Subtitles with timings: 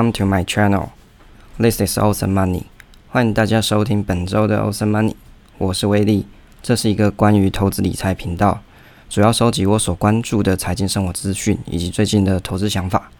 [0.00, 0.92] Come to my channel.
[1.58, 2.62] This is Awesome Money.
[3.10, 5.12] 欢迎大家收听本周的 Awesome Money。
[5.58, 6.24] 我是威利，
[6.62, 8.62] 这是一个关于投资理财频道，
[9.10, 13.10] 主要收集我所关注的财经生活资讯以及最近的投资想法。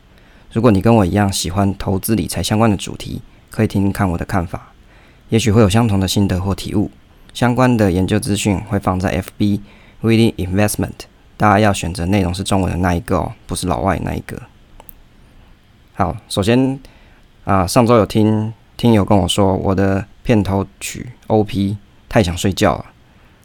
[0.53, 4.72] 如果你跟我一样喜欢投资理财相关的主题，可以听听看我的看法，
[5.28, 6.91] 也许会有相同的心得或体悟。
[7.34, 9.61] 相关的研究资讯会放在 FB
[10.00, 11.00] Willy Investment，
[11.37, 14.41] 大家要选择内容是中文的那一个哦，不是老外那一个。
[16.01, 16.81] 好，首先
[17.44, 21.77] 啊，上周有听听友跟我说，我的片头曲 OP
[22.09, 22.87] 太想睡觉了。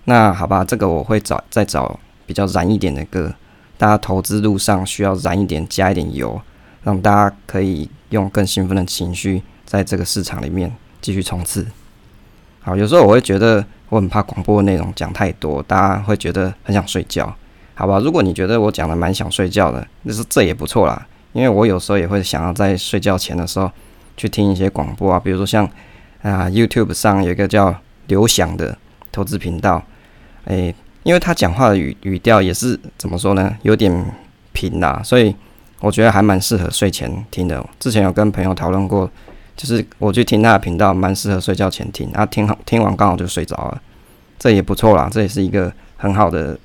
[0.05, 3.33] 那好吧，这个我会找再找比较燃一点的歌，
[3.77, 6.39] 大家投资路上需要燃一点，加一点油，
[6.83, 11.67] 让大家可以用更兴奋的情绪在这个市场里面继续冲刺。
[12.61, 17.35] 好，有时候我会觉得我很怕广播内容讲太多，大家会觉得很想睡觉。
[17.73, 21.05] 好吧，如果你觉得我讲的蛮想睡觉的，那是这也不错啦。
[21.35, 23.69] 因为我有时候也会想要在睡觉前的时候
[24.15, 25.65] 去听一些广播啊，比如说像
[26.21, 27.75] 啊 YouTube 上有一个叫
[28.07, 28.75] 刘翔的
[29.11, 29.83] 投资频道，
[30.45, 30.73] 诶，
[31.03, 33.93] 因为他讲话的语语调也是怎么说呢，有点
[34.53, 35.35] 平啦，所以
[35.81, 37.61] 我觉得还蛮适合睡前听的。
[37.81, 39.11] 之前有跟朋友讨论过，
[39.57, 43.81] 就是我去听他的频道，蛮适合睡觉前听，啊，听好听完刚好就睡着了，
[44.39, 46.57] 这也不错啦，这也是一个很好的。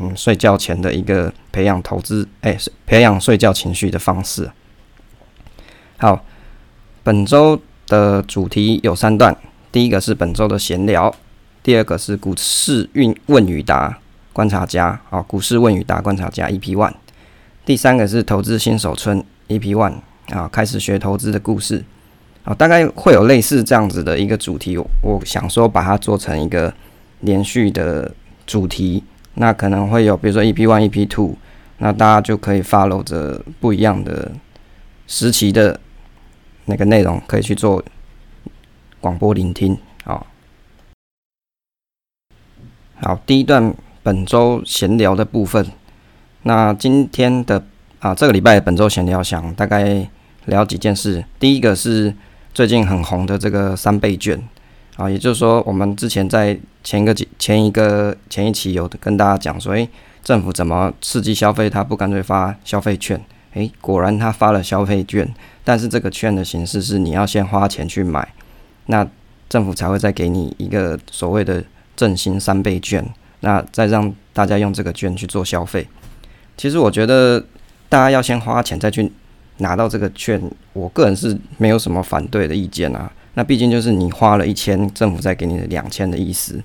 [0.00, 4.50] 嗯，睡觉前的一个培养投资，哎、培养睡觉情绪的方式。
[5.98, 6.24] 好，
[7.02, 9.36] 本周的主题有三段，
[9.70, 11.14] 第一个是本周的闲聊，
[11.62, 13.98] 第二个是股市运问与答
[14.32, 16.94] 观察家，啊，股市问与答观察家 EP One，
[17.64, 19.94] 第三个是投资新手村 EP One，
[20.30, 21.84] 啊，开始学投资的故事，
[22.44, 26.72] 啊，大概会有类似这样子的一个主题，我想说把它做成一个
[27.20, 28.12] 连续的
[28.46, 29.04] 主题。
[29.34, 31.36] 那可能会有，比如说 EP One、EP Two，
[31.78, 34.32] 那大家就可以 follow 着不一样的
[35.06, 35.80] 时期的
[36.66, 37.82] 那个内容，可以去做
[39.00, 39.78] 广播聆听。
[40.04, 40.26] 啊，
[43.00, 45.66] 好，第一段本周闲聊的部分。
[46.42, 47.64] 那今天的
[48.00, 50.08] 啊，这个礼拜本周闲聊，想大概
[50.46, 51.24] 聊几件事。
[51.38, 52.14] 第一个是
[52.52, 54.42] 最近很红的这个三倍券。
[54.96, 59.88] 啊，也就是说，我们之前在前一个前一个前一期有跟大家讲说，诶，
[60.22, 61.70] 政府怎么刺激消费？
[61.70, 63.18] 他不干脆发消费券？
[63.54, 65.26] 诶，果然他发了消费券，
[65.64, 68.34] 但是这个券的形式是你要先花钱去买，
[68.86, 69.06] 那
[69.48, 71.64] 政府才会再给你一个所谓的
[71.96, 73.02] 振兴三倍券，
[73.40, 75.86] 那再让大家用这个券去做消费。
[76.56, 77.42] 其实我觉得
[77.88, 79.10] 大家要先花钱再去
[79.58, 80.38] 拿到这个券，
[80.74, 83.10] 我个人是没有什么反对的意见啊。
[83.34, 86.62] 那毕竟就是你花了一千，政府再给你两千的意思。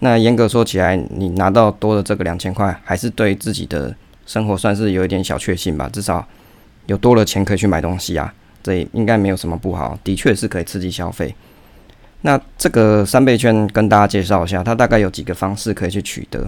[0.00, 3.94] 那严格说起来，你拿到多的这个两千块，还是对自己的
[4.26, 5.88] 生活算是有一点小确幸吧。
[5.92, 6.26] 至少
[6.86, 9.98] 有多了钱可以去买东西啊，这应该没有什么不好。
[10.02, 11.34] 的确是可以刺激消费。
[12.22, 16.46] 那这个三倍券跟大家介绍一下，它大概有几个方式可以去取得。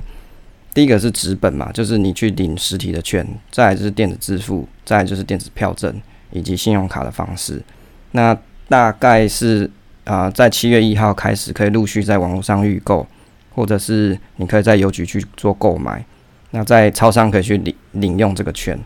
[0.75, 5.94] 第一个是纸本嘛，就是你去领实体的券；再来就是电子支付；再来就是电子票证
[6.32, 7.62] 以及信用卡的方式。
[8.10, 8.37] 那
[8.69, 9.71] 大概是
[10.05, 13.05] 啊、在七月一号开始可以陆续在网络上预购，
[13.53, 16.05] 或者是你可以在邮局去做购买。
[16.53, 18.79] 那在超商可以去领领用这个券。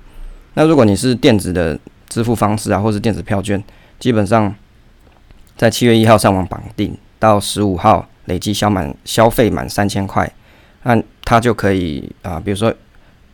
[0.55, 1.79] 那如果你是电子的
[2.09, 3.63] 支付方式啊，或是电子票券，
[3.99, 4.55] 基本上
[5.57, 10.33] 在七月一号上网绑定，到十五号累计消满消费满三千块，
[10.85, 12.75] 那它就可以啊、比如说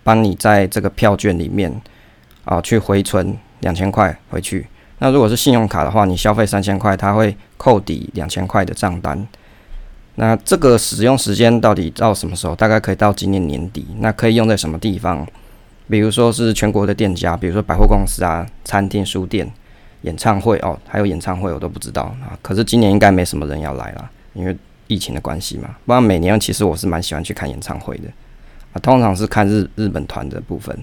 [0.03, 1.73] 帮你在这个票券里面
[2.45, 4.67] 啊、去回存两千块回去。
[4.99, 9.27] 那如果是信用卡的话，你消费三千块，它会扣抵两千块的账单。
[10.15, 12.57] 那这个使用时间到底到什么时候？
[12.57, 13.87] 大概可以到今年年底。
[13.99, 15.27] 那可以用在什么地方？
[15.91, 19.47] 比如说是全国的店家，比如说百货公司啊、餐厅、书店、
[20.03, 22.33] 演唱会哦，还有演唱会我都不知道啊。
[22.41, 24.57] 可是今年应该没什么人要来了，因为
[24.87, 25.77] 疫情的关系嘛。
[25.85, 28.09] 不然每年其实我是蛮喜欢去看演唱会的
[28.73, 30.75] 啊，通常是看日日本团的部分。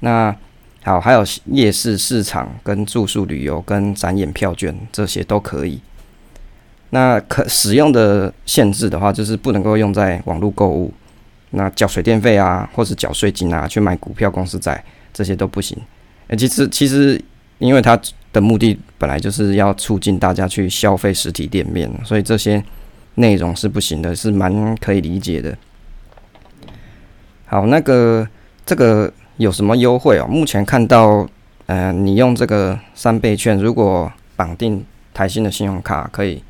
[0.00, 0.36] 那
[0.86, 5.80] 好，还有夜市市场、跟住宿旅游、跟展演票券这些都可以。
[6.90, 10.92] 那可使用的限制的话，就是不能够用在网络购物，
[11.52, 15.74] 那缴水电费啊，或是缴税金啊，去买股票公司债这些都不行。
[16.28, 17.18] 诶，其实其实
[17.56, 17.98] 因为它
[18.30, 22.62] 的目的本来就是要促进大家去消费实体店面，所以这些
[23.14, 25.56] 内容是不行的，是蛮可以理解的。
[27.46, 28.28] 好，那个
[28.66, 29.10] 这个。
[29.36, 30.26] 有什么优惠哦？
[30.28, 31.26] 目前看到，
[31.66, 36.42] 呃，你用这个三倍券，如果绑定台新的信用卡，可以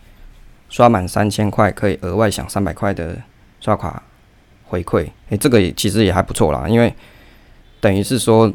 [0.69, 3.17] 刷满三千块，可以额外享三百块的
[3.61, 4.03] 刷卡
[4.65, 5.09] 回馈。
[5.31, 6.95] 诶，这个也其实也还不错啦，因为
[7.81, 8.53] 等于是说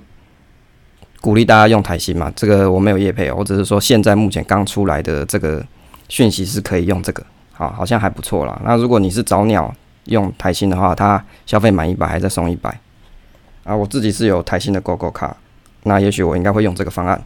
[1.21, 5.65] 鼓励大家用台新嘛，这个我没有业配哦，我只是说现在目前刚出来的这个
[6.07, 8.61] 讯息是可以用这个，好，好像还不错啦。
[8.63, 9.73] 那如果你是早鸟
[10.05, 12.79] 用台新的话，它消费满一百还再送一百
[13.63, 13.75] 啊。
[13.75, 15.35] 我自己是有台新的 GoGo 卡，
[15.83, 17.21] 那也许我应该会用这个方案。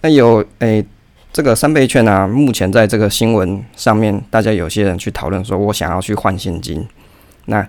[0.00, 0.84] 那有诶、
[1.32, 6.86] 这个三倍券啊，目前在这个新闻上面，大家有些人去讨论说，我想要去换现金，
[7.46, 7.66] 那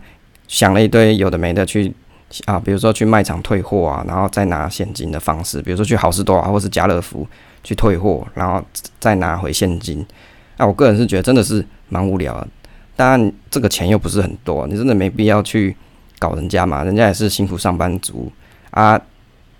[0.47, 1.93] 想了一堆有的没的去。
[2.45, 7.25] 啊，比如说去卖场退货啊，然后再拿现金的方式，比如说去好市多啊，或是家乐福
[7.63, 8.61] 去退货，然后
[8.99, 10.03] 再拿回现金。
[10.57, 12.47] 那我个人是觉得真的是蛮无聊的。
[12.95, 15.73] 当然，这个钱又不是很多，你真的没必要去
[16.25, 18.31] 老人家嘛，人家也是辛苦上班族
[18.71, 18.99] 啊。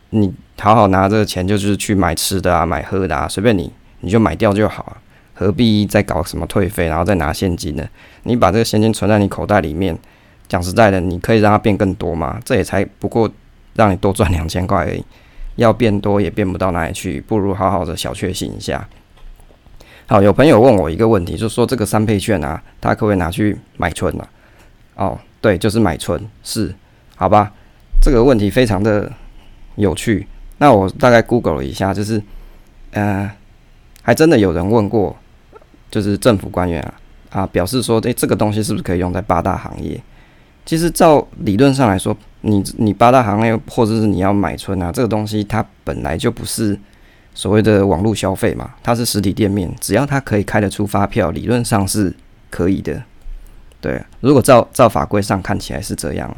[0.09, 4.97] 你好好拿这个钱，就是去买吃的啊，买喝的啊，随便你，你就买掉就好了，
[5.33, 7.87] 何必再搞什么退费，然后再拿现金呢？
[8.23, 9.97] 你把这个现金存在你口袋里面。
[10.47, 12.39] 讲实在的，你可以让它变更多嘛？
[12.45, 13.27] 这也才不过
[13.73, 15.03] 让你多赚两千块而已，
[15.55, 18.87] 要变多也变不到哪里去，不如好好的小确幸一下。
[20.05, 24.27] 好，有朋友问我一个问题，就说这个三倍券啊，他可不可以拿去买春啊？
[24.97, 26.73] 哦，对，就是买春，是，
[27.15, 27.53] 好吧？
[28.01, 29.11] 这个问题非常的
[29.75, 30.25] 有趣。
[30.57, 32.19] 那我大概 Google 了一下，就是，
[32.93, 33.29] 呃，
[34.01, 35.15] 还真的有人问过，
[35.91, 36.93] 就是政府官员啊，
[37.29, 40.01] 啊，表示说，诶，这个东西是不是可以用在八大行业？
[40.65, 46.75] 其实照理论上来说，你你八大行业或者是你要买春啊，这个东西它本来就不是
[47.35, 52.11] 所谓的网络消费嘛，它是实体店面，只要它可以开得出发票，理论上是
[52.49, 53.03] 可以的。
[53.85, 56.37] 对，如果照照法规上看起来是这样啊。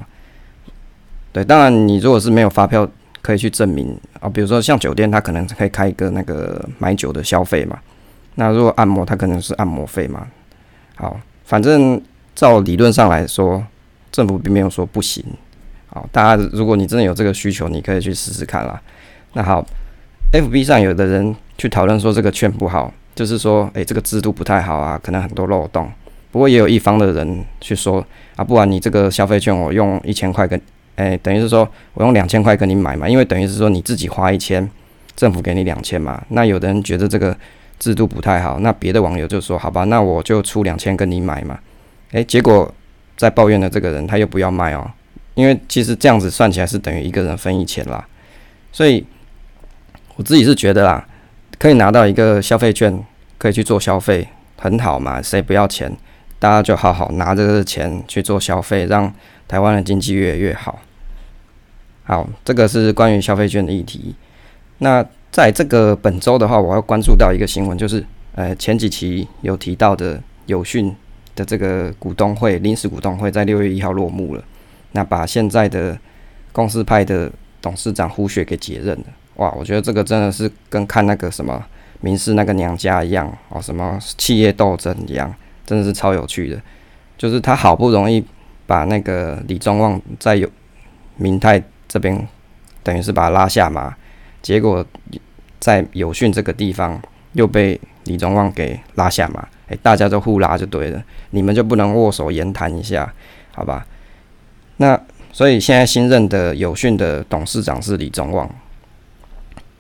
[1.32, 2.86] 对，当然你如果是没有发票
[3.22, 7.80] 可以去证明啊，比如说像酒店，它可能可以开一个那个买酒的消费嘛。
[8.36, 10.28] 那如果按摩，它可能是按摩费嘛。
[10.96, 12.02] 好，反正
[12.36, 13.64] 照理论上来说。
[14.10, 15.24] 政府并没有说不行，
[15.88, 18.82] 好，大家如果你真的有这个需求，你可以去试试看啦。
[19.34, 19.64] 那好
[20.32, 25.92] ，FB 上有的人去讨论说这个券不好，就是说，诶、这个制度不太好啊，可能很多漏洞。
[26.32, 28.06] 不过也有一方的人去说
[28.36, 30.60] 啊，不然你这个消费券我用一千块跟，
[30.96, 34.70] 诶、等于是说我用两千块跟你买嘛，因为等于是说你自己花一千，
[35.16, 36.24] 政府给你两千嘛。
[36.30, 37.36] 那有的人觉得这个
[37.80, 41.60] 制度不太好，那别的网友就说，好吧，那我就出两千跟你买嘛。
[42.12, 42.74] 诶、结果。
[43.18, 44.88] 在抱怨的这个人，他又不要卖哦，
[45.34, 48.08] 因为其实这样子算起来是等于一个人分一千啦，
[48.72, 49.04] 所以
[50.18, 51.04] 我自己是觉得啦，
[51.58, 53.04] 可以拿到一个消费券，
[53.40, 55.92] 可以去做消费，很好嘛，谁不要钱，
[56.40, 59.14] 大家就好好拿这个钱去做消费，让
[59.48, 60.80] 台湾的经济越来越好。
[62.04, 64.16] 好，这个是关于消费券的议题。
[64.80, 70.96] 那在这个本周的话，我要关注到一个新闻，就是呃前几期有提到的友讯。
[71.38, 74.44] 的这个股东会临时股东会在六月一号落幕了，
[74.94, 75.96] 那把现在的
[76.52, 79.06] 公司派的董事长胡雪给解任了。
[79.36, 81.64] 哇，我觉得这个真的是跟看那个什么
[82.02, 85.32] 民事那个娘家一样哦，什么企业斗争一样，
[85.68, 86.60] 真的是超有趣的。
[87.16, 88.26] 就是他好不容易
[88.66, 90.50] 把那个李宗旺在有
[91.18, 92.28] 明泰这边，
[92.82, 93.96] 等于是把他拉下马，
[94.42, 94.84] 结果
[95.60, 97.00] 在有讯这个地方
[97.34, 99.42] 又被李宗旺给拉下马。
[99.68, 103.14] 诶、欸，大家都互拉就对了，你们就不能握手言谈一下，
[103.52, 103.86] 好吧？
[104.78, 104.98] 那
[105.34, 108.50] 所以现在新任的有讯的董事长是李宗旺，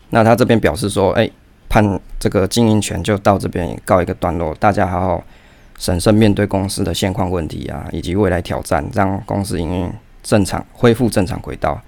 [0.09, 1.33] 那他这边表示说，诶、欸，
[1.69, 5.23] 判这个经营权就到这边告一个段落，大家好好
[5.77, 9.91] 审慎面对公司的现况问题啊，以及未来挑战，让公司营运
[10.21, 11.81] 正常恢复正常轨道。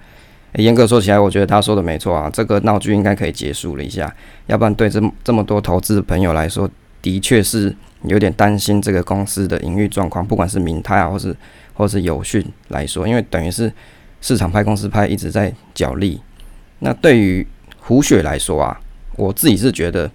[0.54, 4.14] 严、格说起来，我觉得他说的没错啊，这个闹剧应该可以结束了一下，
[4.46, 6.70] 要不然对这这么多投资朋友来说，
[7.02, 7.76] 的确是。
[8.04, 11.36] 有点担心这个公司的营运状况，不管是明泰啊，或是
[11.74, 13.70] 或是友讯来说，因为等于是
[14.22, 16.18] 市场派、公司派一直在角力。
[16.78, 17.46] 那对于
[17.78, 18.80] 胡雪来说啊，
[19.16, 20.10] 我自己是觉得，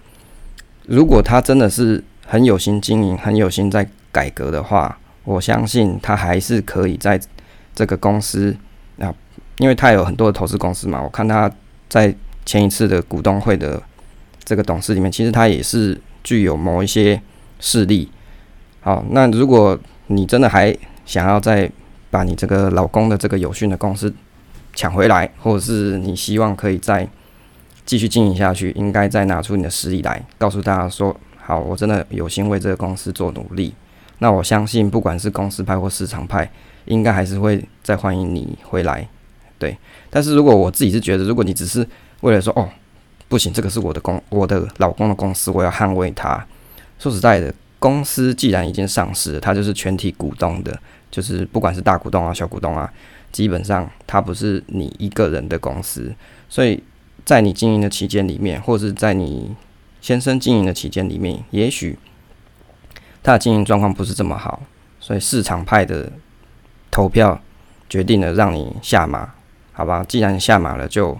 [0.86, 7.20] 如果他真的是很有心经营、很有心在改革的话，我相信他还是可以在
[7.74, 8.56] 这个公司
[8.98, 9.14] 啊，
[9.58, 11.00] 因为他有很多的投资公司嘛。
[11.02, 11.50] 我看他
[11.88, 12.14] 在
[12.44, 13.82] 前一次的股东会的
[14.44, 17.20] 这个董事里面，其实他也是具有某一些。
[17.58, 18.06] 势力，
[18.82, 19.78] 好，那如果
[20.08, 21.68] 你真的还想要再
[22.10, 24.14] 把你这个老公的这个友讯的公司
[24.74, 27.08] 抢回来，或者是你希望可以再
[27.86, 33.72] 继续经营下去，应该再拿出你的实力来，告诉大家说，好，我真的有心为这个公司做努力。
[34.18, 36.50] 那我相信，不管是公司派或市场派，
[36.86, 39.06] 应该还是会再欢迎你回来。
[39.56, 39.78] 对，
[40.10, 41.86] 但是如果我自己是觉得，如果你只是
[42.22, 42.68] 为了说，哦，
[43.28, 46.44] 不行，这个是我的公，我的老公的公司，我要捍卫它。
[46.98, 50.76] 说实在的，公司既然已经上市了，它就是全体股东的，
[51.12, 52.92] 就是不管是大股东啊、小股东啊，
[53.30, 56.12] 基本上它不是你一个人的公司，
[56.48, 56.82] 所以
[57.24, 59.54] 在你经营的期间里面，或者是在你
[60.06, 61.98] 先生经营的期间里面，也许
[63.24, 64.62] 他的经营状况不是这么好，
[65.00, 66.12] 所以市场派的
[66.92, 67.40] 投票
[67.88, 69.34] 决定了让你下马，
[69.72, 70.04] 好吧？
[70.08, 71.18] 既然下马了，就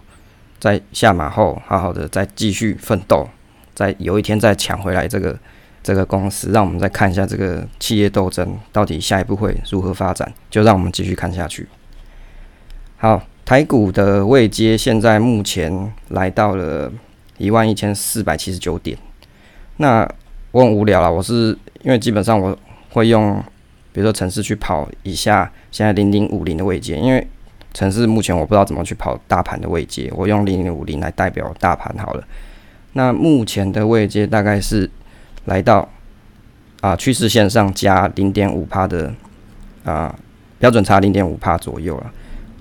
[0.61, 3.29] 在下马后好好的再继续奋斗，
[3.75, 5.37] 在有一天再抢回来这个。
[5.83, 11.69] 这个公司，让我们再看一下这个企业斗争到底下一步会如何发展，就让我们继续看下去。
[12.97, 16.91] 好，台股的位阶现在目前来到了
[17.39, 18.97] 一万一千四百七十九点。
[19.79, 20.09] 那
[20.53, 22.57] 我很无聊了，我是因为基本上我
[22.91, 23.43] 会用，
[23.93, 27.27] 比如说城市去跑一下现在零零五零的位阶，因为
[27.73, 32.25] 城市目前我不知道怎么去跑大盘的位阶，我用零零五零来代表大盘好了。
[32.93, 34.91] 那目前的位阶大概是。
[35.47, 35.89] 来到
[36.81, 39.15] 啊趋势线上加零点五帕的
[39.85, 40.13] 啊
[40.59, 42.13] 标准差零点五帕左右了。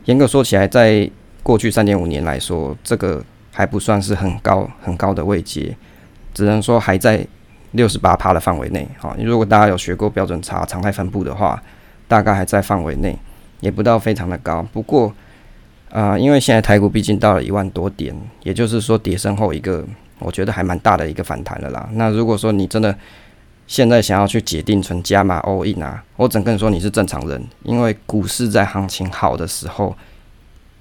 [0.06, 1.10] 严格说起来，在
[1.42, 5.76] 过去三点五年来说，这个还不算是很高很高的位阶，
[6.34, 7.26] 只能说还在
[7.72, 8.86] 六十八帕的范围内。
[9.00, 11.64] 好，如果大家有学过标准差常态分布的话，
[12.10, 13.18] 大概还在范围内，
[13.62, 14.62] 也不到非常的高。
[14.74, 15.14] 不过
[15.90, 19.86] 啊，因为现在台股毕竟到了一万多点，也就是说跌深后一个。
[20.20, 21.90] 我觉得还蛮大的一个反弹了啦。
[21.92, 22.96] 那如果说你真的
[23.68, 29.94] 现在想要去解定存加码 all in 啊，我只能说你是正常人，因为股市在行情好的时候，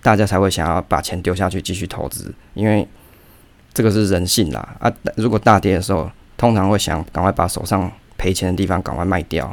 [0.04, 2.86] 大家才会想要把钱丢下去继续投资，因为
[3.72, 4.76] 这个是人性啦。
[4.78, 9.46] 啊，如果大跌的时候，通常会想赶快把手上赔钱的地方赶快卖掉，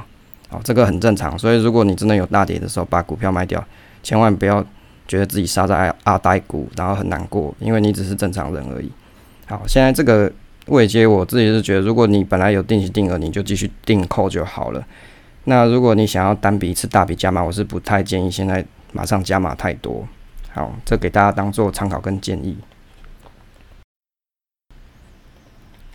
[0.50, 1.39] 哦，这个很正常。
[1.39, 3.65] 所以如果你真的有大跌的时候，把股票卖掉，
[4.03, 4.62] 千万不要
[5.08, 8.91] 觉得自己杀在阿呆股，然后很难过，因为你只是正常人而已。
[9.46, 10.29] 好，现在这个
[10.65, 14.86] 未接，我自己是觉得，如果你本来有定期定额，你就继续定扣就好了。
[15.46, 20.05] 那如果你想要单笔一次大笔加码，我是不太建议现在马上加码太多。
[20.53, 22.58] 好，这给大家当做参考跟建议。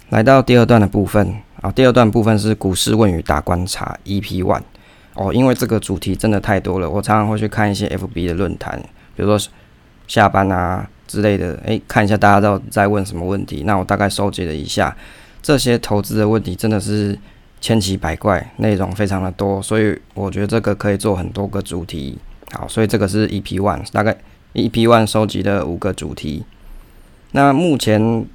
[0.08, 4.62] 来到第二段的部分啊，第二段部分是股市问与大观察 EP One
[5.14, 8.80] 哦，因为这个主题真的太多了，我常常会去看一些 FB 的论坛，
[9.14, 9.52] 比如说
[10.06, 10.88] 下班啊。
[11.08, 13.62] 之类的，诶，看一下大家都在问什么问题。
[13.64, 14.96] 那我大概收集了一下，
[15.40, 17.16] 这些投资的问题真的是
[17.60, 22.18] 千奇百怪，内容非常的多，所以我觉得这个可以做很多个主题。
[22.50, 24.16] 好，所以这个是 EP One，大概
[24.56, 26.44] EP One 收集的五个主题。
[27.32, 28.26] 那目前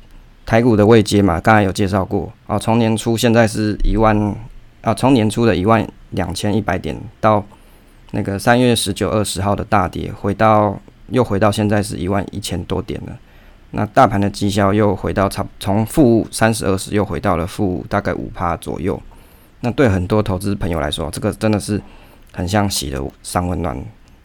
[0.46, 4.36] 台股的位阶嘛，刚才有介绍过啊，从年初现在是一万
[4.82, 7.44] 啊，从年初的一万两千一百点到
[8.12, 10.80] 那个三月十九、二十号的大跌，回到。
[11.12, 13.20] 又回到现在是一万一千多点了，
[13.72, 18.98] 那大盘的绩效又回到差从负三十二十又回到了负大概五趴左右。
[19.60, 21.82] 那对很多投资朋友来说，这个真的是
[22.32, 23.78] 很像洗的三温暖。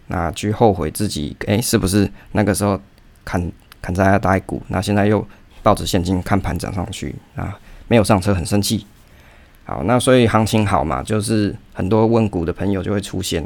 [0.09, 2.81] 那去后悔自己，诶、欸，是不是那个时候
[3.25, 5.27] 砍砍在大股，那现在又
[5.63, 7.59] 抱着现金看盘涨上去啊，
[7.89, 8.87] 没有上车很生气。
[9.65, 13.45] 好，那所以行情好嘛，就是很多问股的朋友就会出现。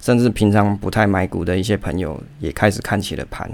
[0.00, 3.46] 甚至平常不太买股的一些朋友也开始看起了盘，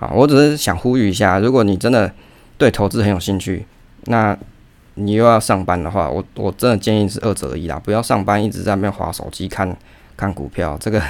[0.00, 2.12] 啊，我只是想呼吁一下，如果你真的
[2.58, 3.64] 对投资很有兴趣，
[4.06, 4.36] 那
[4.94, 9.76] 你又要上班的话，我我真的建议是二择一啦，不要上班一直在那边划手机看
[10.16, 11.00] 看股票，这个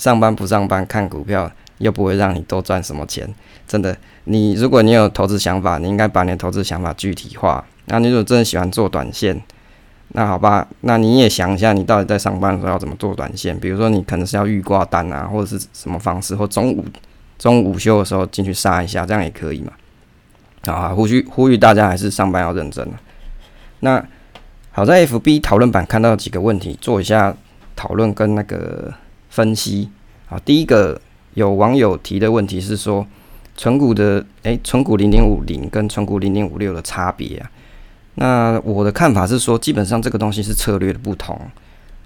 [0.00, 3.28] 上班不上班看股票又不会让你多赚什么钱，
[3.68, 9.38] 真的，你如果你有投资想法，你应该把你的投资想法具体化，那你如果真的喜欢做短线。
[10.12, 13.56] 那好吧，那你也想一下，你到底在上班的时候要怎么做短线？
[13.60, 16.82] 比如说，你可能是要预挂单啊，或者是什么方式，或中午
[17.38, 19.72] 中午午休的时候进去杀一下，这样也可以嘛。
[20.64, 22.88] 啊，呼吁呼吁大家还是上班要认真。
[23.80, 24.02] 那
[24.72, 27.36] 好，在 FB 讨论版看到几个问题，做一下
[27.76, 28.92] 讨论跟那个
[29.30, 29.88] 分析。
[30.28, 31.00] 啊，第一个
[31.34, 33.06] 有网友提的问题是说，
[33.56, 37.50] 存股的诶，存股零零五零跟存股零零五六的差别啊。
[38.16, 41.40] 那我的看法是说，基本上这个东西是策略的不同，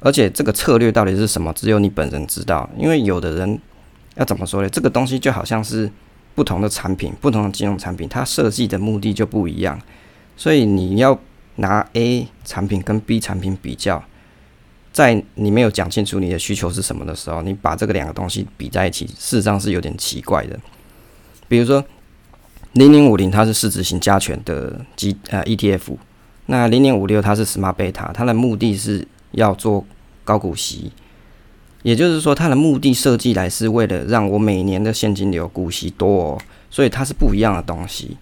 [0.00, 2.68] 而且这个策略到底是什么，只有你本人知道。
[2.78, 3.58] 因为有的人
[4.14, 4.68] 要怎么说呢？
[4.68, 5.90] 这个东西就好像是
[6.34, 9.80] 不同的产品，不同的金融产品，它设计的目的就不一样。
[10.36, 11.18] 所以你要
[11.56, 14.02] 拿 A 产品跟 B 产品比较，
[14.94, 20.58] 在你没有讲清楚你的需求是什么的时候，你把这个两个东西比在一起，事实上是有点奇怪的。
[21.46, 21.84] 比如说。
[22.74, 25.96] 零零五零它是市值型加权的基呃 ETF，
[26.46, 29.86] 那零零五六它是 Smart Beta，它的目的是要做
[30.24, 30.90] 高股息，
[31.84, 38.16] 也就是说它的目的设计来是为了让我每年的现金流股息多哦，所以它是不一样的东西。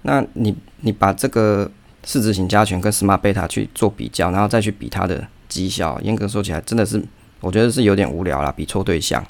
[0.00, 1.70] 那你你把这个
[2.02, 7.02] 市值型加权跟 Smart Beta 去做比较，然后再去比它的绩效，严格说起来真的是
[7.40, 9.24] 我觉得是有点无聊啦，比错对象。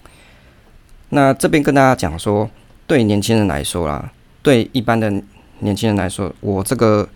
[1.11, 2.49] 那这边跟大家讲说，
[2.87, 4.11] 对年轻人来说啦，
[4.43, 5.11] 对一般的
[5.61, 7.09] 年轻人来说，我这个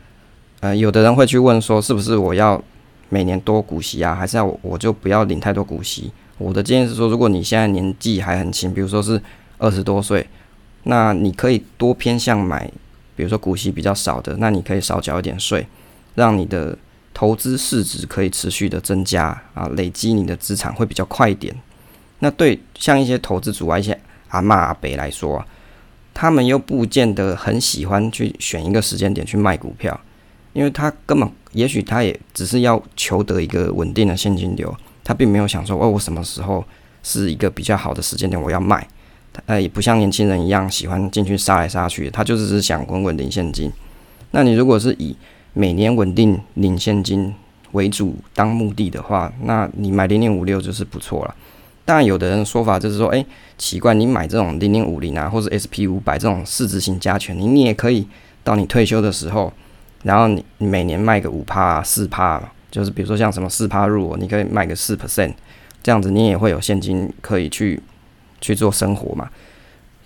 [0.61, 2.63] 呃，有的人会去问说，是不是我要
[3.09, 6.11] 每年多股息啊，还是要我就不要领太多股息？
[6.39, 9.21] 我的建议是说，如果你现在年纪还很轻，比如说是
[9.59, 10.27] 二十多岁，
[10.83, 12.71] 那你可以多偏向买，
[13.15, 15.67] 比如说股息比较少的，那你可以少缴一点税，
[16.15, 16.77] 让你的
[17.17, 21.57] 投资市值可以持续的增加啊，累积你的资产会比较快一点。
[22.19, 25.47] 那对像一些投资组啊，一些阿妈阿伯来说啊，
[26.13, 29.99] 他们又不见得很喜欢去选一个时间点去卖股票，
[30.53, 36.63] 因为他根本也许他也只是要求得一个稳定的现金流，他并没有想说哦，我什么时候
[37.03, 38.87] 是一个比较好的时间点我要卖，
[39.47, 43.73] 呃，也不像年轻人一样喜欢进去杀来杀去，他就只是想稳稳领现金。
[44.33, 45.17] 那你如果是以
[45.59, 47.35] 每年稳定领现金
[47.73, 51.35] 为主当目的的话，那你买零零五六就是不错了。
[51.87, 53.25] 当然，有的人说法就是说，哎、
[53.57, 58.07] 奇怪，你买这种零零五零啊，或者 SP 五百这种市值型加权，你你也可以
[58.45, 59.51] 到你退休的时候，
[60.03, 62.39] 然后你你每年卖个五趴四趴，
[62.71, 65.33] 就是比如说像什么四趴入，你可以卖个四 percent，
[65.83, 67.81] 这样子你也会有现金可以去
[68.43, 69.31] 去做生活嘛。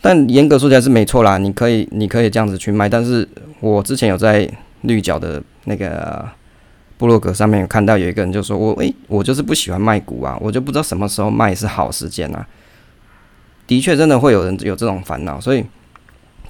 [0.01, 4.49] 但严格说起来是没错啦，你可以你可以这样子去卖，但是我之前有在
[4.83, 6.29] 绿角的那个。
[6.99, 12.47] 部落格上面有看到有一个人就说：“我诶、我就是不喜欢卖股啊，我就不知道什么时候卖是好时间啊。”
[13.67, 15.65] 的确，真的会有人有这种烦恼，所以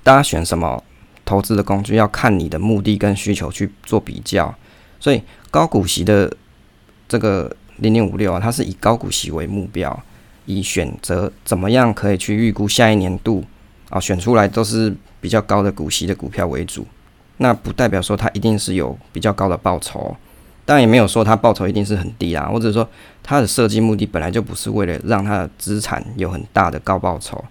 [0.02, 0.82] 大家选什么
[1.24, 4.52] 投资的工具，要看你的目的跟需求去做比较。
[4.98, 6.28] 所以高股息的
[7.06, 10.02] 这个零零五六啊，它是以高股息为目标，
[10.46, 13.44] 以选择怎么样可以去预估下一年度
[13.88, 16.84] 啊，选出来都是比较高的股息的股票为主。
[17.42, 20.14] 那不代表说它一定是有比较高的报酬。
[20.66, 22.87] 当然也没有说它报酬一定是很低啦，或者说
[23.22, 27.42] 它的设计目的本来就不是为了让它的资产有很大的高报酬。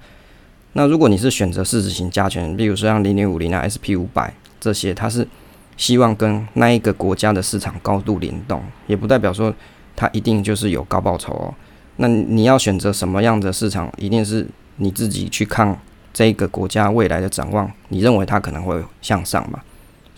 [0.73, 5.27] 那如果你是选择市值型加权，比如说像零零五零啊、SP 五百这些，它是
[5.75, 9.53] 希望跟那一个国家的市场高度联动，也不代表说
[9.95, 11.53] 它一定就是有高报酬哦。
[11.97, 14.47] 那你要选择什么样的市场，一定是
[14.77, 15.77] 你自己去看
[16.13, 19.59] 这个国家未来的展望，你认为它可能会向上嘛，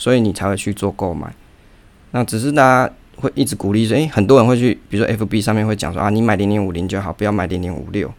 [0.02, 1.32] 所以你才会去做购买。
[2.10, 8.12] 那只是大家会一直鼓励说，诶、很多人会去，比如说 FB 上面会讲说啊，你买零零五零就好，不要买零零五六。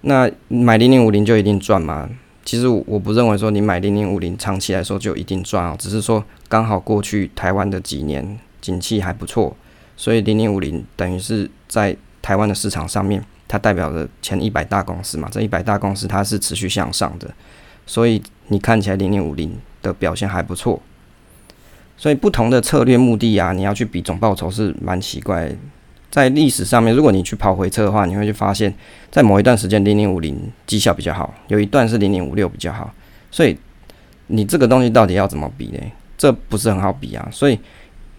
[0.00, 2.08] 那买零零五零就一定赚吗？
[2.42, 9.54] 其实我不认为说你买零零五零长期来说就一定赚哦，只是说刚好过去台湾的几年景气还不错，
[9.94, 17.30] 所以零零五零等于是在台湾的市场上面，它代表着前一百大公司嘛，这一百大公司它是持续向上的，
[17.86, 20.80] 所以你看起来零零五零的表现还不错。
[21.96, 25.50] 所以不同的策略目的啊，你要去比总报酬是蛮奇怪。
[26.10, 28.72] 在历史上面，如果你去跑回测的话，你会去发现，
[29.10, 32.92] 在某一段时间零零五零绩效比较好，有一段是零零五六比较好。
[33.30, 33.56] 所以
[34.28, 35.78] 你这个东西到底要怎么比呢？
[36.16, 37.28] 这不是很好比啊。
[37.30, 37.58] 所以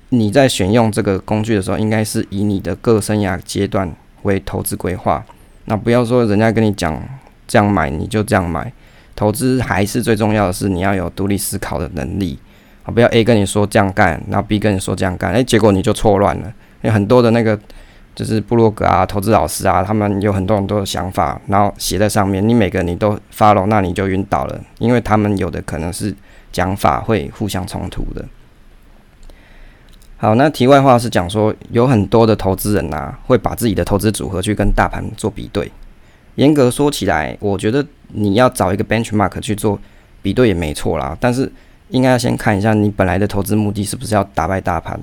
[0.10, 3.92] 你在选用这个工具的时候，应该是以你的各生涯阶段
[4.22, 5.26] 为投资规划。
[5.66, 7.02] 那不要说人家跟你讲
[7.48, 8.72] 这样买你就这样买，
[9.20, 12.40] 投资还是最重要的是你要有独立思考的能力
[12.86, 12.88] 啊。
[12.90, 16.54] 不要 A 跟你说这样干，然后 B 跟你说这样干，哎，结果你就错乱了。
[16.84, 17.60] 有很多的那个
[18.16, 26.16] 就是部落格啊、投资老师啊，他们有很多很多的想法，然后写在上面，你每个你都 follow，那你就晕倒了，因为他们有的可能是
[26.54, 28.24] 讲法会互相冲突的。
[30.16, 35.70] 好，那题外话是讲说，有很多的投资人啊，会把自己的投资组合去跟大盘做比对。
[36.40, 39.80] 严格说起来，我觉得你要找一个 benchmark 去做
[40.22, 41.52] 比对也没错啦，但是。
[41.92, 45.00] 应该要先看一下你本来的投资目的是不是要打败大盘。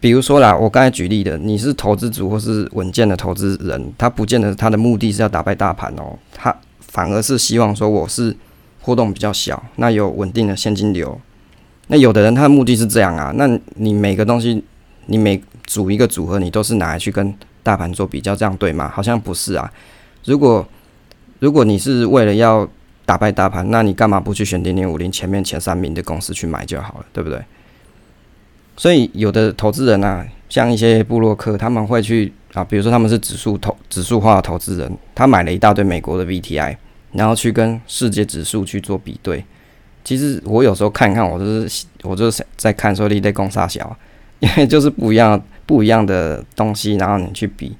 [0.00, 8.36] 比如说啦，我刚才举例的，你是投资组或是稳健的投资人，他不见得他的目的是要打败大盘哦，他反而是希望说我是
[8.82, 11.16] 波动比较小，那有稳定的现金流。
[11.86, 14.64] 那有的人他的目的是这样啊，那你每个东西
[15.06, 18.90] 你每组一个组合，你都是拿来去跟大盘做比较，这样对吗？
[18.92, 19.72] 好像不是啊。
[20.24, 20.66] 如果
[21.38, 22.68] 如果你是为了要
[23.04, 27.42] 打败大盘，那你干嘛不去选零零五零前面前三名的公司去买就好了，对不对？
[28.76, 36.76] 所以有的投资人啊，像一些布洛克，他们会去啊，比如说他们是指数投指数化的投资人，他买了一大堆美国的 VTI，
[37.12, 39.44] 然后去跟世界指数去做比对。
[40.02, 43.96] 其实我有时候看看，我就是我就是在看说你在攻杀小，
[44.40, 47.76] 因为就是不一样不一样的东西，然后你去比。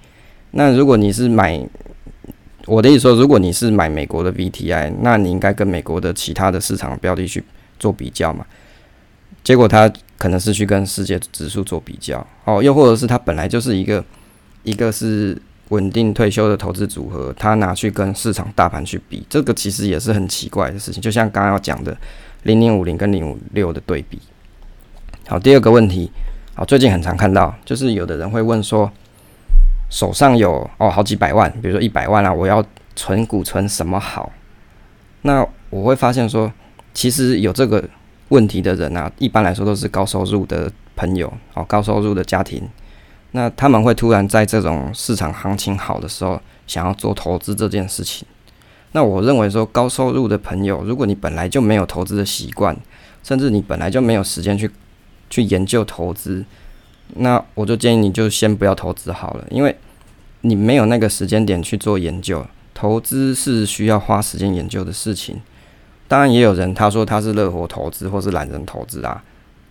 [0.52, 1.60] 那如果你是买
[2.66, 7.42] 我的意思说，如果你是买美国的 VTI，那你应该跟美国的其他的市场标的去
[7.78, 8.44] 做比较嘛。
[9.42, 14.02] 结果它可能是去跟世界指数做比较，哦，又或者是它本来就是一个
[14.62, 15.36] 一个是
[15.68, 21.02] 稳定退休的投资组合，他拿去跟市场大盘去比，这个其实也是很奇怪的事情。
[21.02, 21.94] 就像刚刚要讲的
[22.44, 24.18] 零零五零跟零五六的对比。
[25.26, 26.10] 好，第二个问题，
[26.54, 28.90] 好，最近很常看到，就是有的人会问说，
[29.94, 32.62] 手上有哦好几百万，比如说一百万啊，我要
[32.96, 34.32] 存股存什么好？
[35.22, 36.52] 那我会发现说，
[36.92, 37.88] 其实有这个
[38.30, 42.68] 问题的人啊，一般来说都是高收入的朋友，哦，高收入的家庭。
[43.30, 48.26] 那他们会突然在这种市场行情好的时候，想要做投资这件事情。
[48.90, 52.76] 那我认为说，高收入的朋友，如果你本来就没有投资的习惯，
[53.22, 54.68] 甚至你本来就没有时间去
[55.30, 56.44] 去研究投资，
[57.14, 59.76] 那我就建议你就先不要投资好了，因为
[60.44, 62.46] 你没有那个时间点去做研究。
[62.72, 65.40] 投资是需要花时间研究的事情。
[66.08, 69.22] 当然，也有人他说他是乐活投资或是懒人投资啊，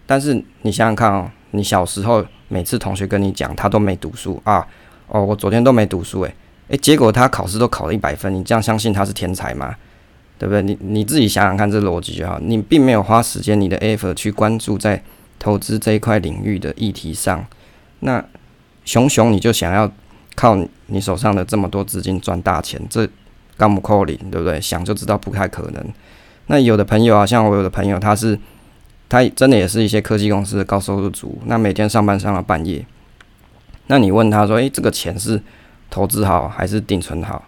[0.06, 2.26] 但是你想想看哦，你小时候。
[2.50, 4.64] 每次同学跟你讲，他都没读书啊，
[5.08, 6.36] 哦，我昨天都没读书，诶，
[6.68, 9.76] 诶，结果他考试都考了一百分，你这样相信他是天才吗？
[10.38, 10.62] 对不对？
[10.62, 12.38] 你你自己想想看，这逻辑就好。
[12.40, 15.02] 你并没有花时间，你的 effort 去关注在
[15.40, 17.44] 投资这一块领域的议题上，
[18.02, 18.24] 那
[18.86, 19.92] 熊熊你就想要
[20.36, 23.08] 靠你手上的这么多资金赚大钱，这
[23.58, 24.60] 刚不扣零，对不对？
[24.60, 25.86] 想就知道不太可能。
[26.48, 28.40] 那有的朋友啊，像我有的朋友，他是。
[29.10, 32.84] 他真的也是一些科技公司的高收入族，那每天上班上到半夜，
[33.86, 35.40] 那你问他说：“诶，这个钱是
[35.92, 37.44] 投资好还是定存好？”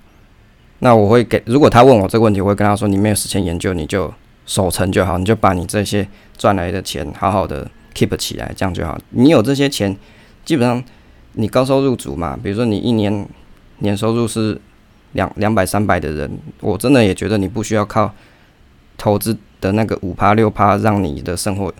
[0.79, 4.13] 那我会给，如果他问我这个问题，我会跟他说：“你没有时间研究，你就
[4.45, 8.95] 守成就好，你就把你这些赚来的钱好好的 keep 起来，这样就好。
[9.09, 9.97] 你有这些钱，
[10.43, 10.83] 基本上
[11.35, 13.27] 你高收入族嘛，比如说你一年
[13.79, 14.59] 年收入是
[15.13, 18.13] 两两百三百的人，我真的也觉得你不需要靠
[18.97, 21.73] 投资。”的那个五趴六趴，让你的生活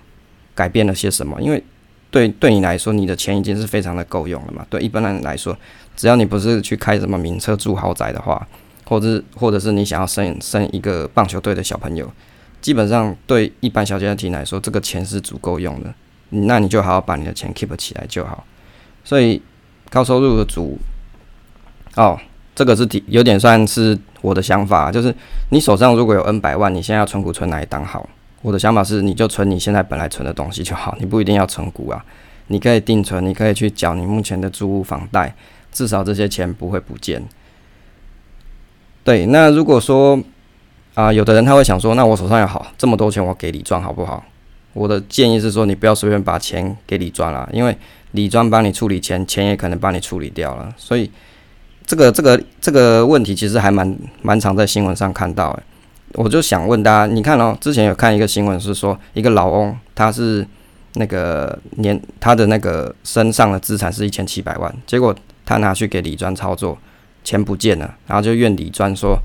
[0.55, 1.39] 改变了些什么？
[1.39, 1.63] 因为
[2.09, 4.65] 对对你来说，你的钱已经是非常的够用了嘛。
[4.71, 5.55] 对一般人来说，
[5.95, 8.47] 只要你不是去开什么名车住豪宅的话，
[8.85, 12.11] 或者是或者是你想要生生一个棒球队的小朋友，
[12.59, 15.93] 基本上对一般小家庭来说，这个钱是足够用的。
[16.29, 18.43] 那你就好好把你的钱 keep 起来就好。
[19.05, 19.41] 所以
[19.89, 20.77] 高收入的族
[21.95, 22.19] 哦。
[22.53, 25.13] 这个是有点算是我的想法，就是
[25.51, 28.07] 你手上如果有 N 百万，你现在要存股存哪一档好？
[28.41, 32.05] 我的想法是，你就存你现在本来存的东西就好，你不一定要存股啊，
[32.47, 35.35] 你可以定存，你可以去缴你目前的租屋房贷，
[35.73, 37.21] 至少这些钱不会不见。
[39.03, 40.17] 对，那如果说
[40.93, 44.23] 啊、有的人他会想说，那我手上有好这么多钱，我给你赚好不好？
[44.71, 47.77] 我的建议是说，你不要随便把钱给你赚了，因为
[48.15, 51.12] 理专帮你处理钱，钱也可能帮你处理掉了，所以。
[51.88, 55.63] 这个这个这个问题其实还蛮蛮常在新闻上看到诶，
[56.13, 60.43] 我就想问大家，你看哦，之前有看一个新闻是说，一个老翁他是
[60.93, 66.75] 那个年他的那个身上的资产是一千七百万，结果他拿去给李专操作，
[67.23, 69.19] 钱不见了，然后就怨李专说，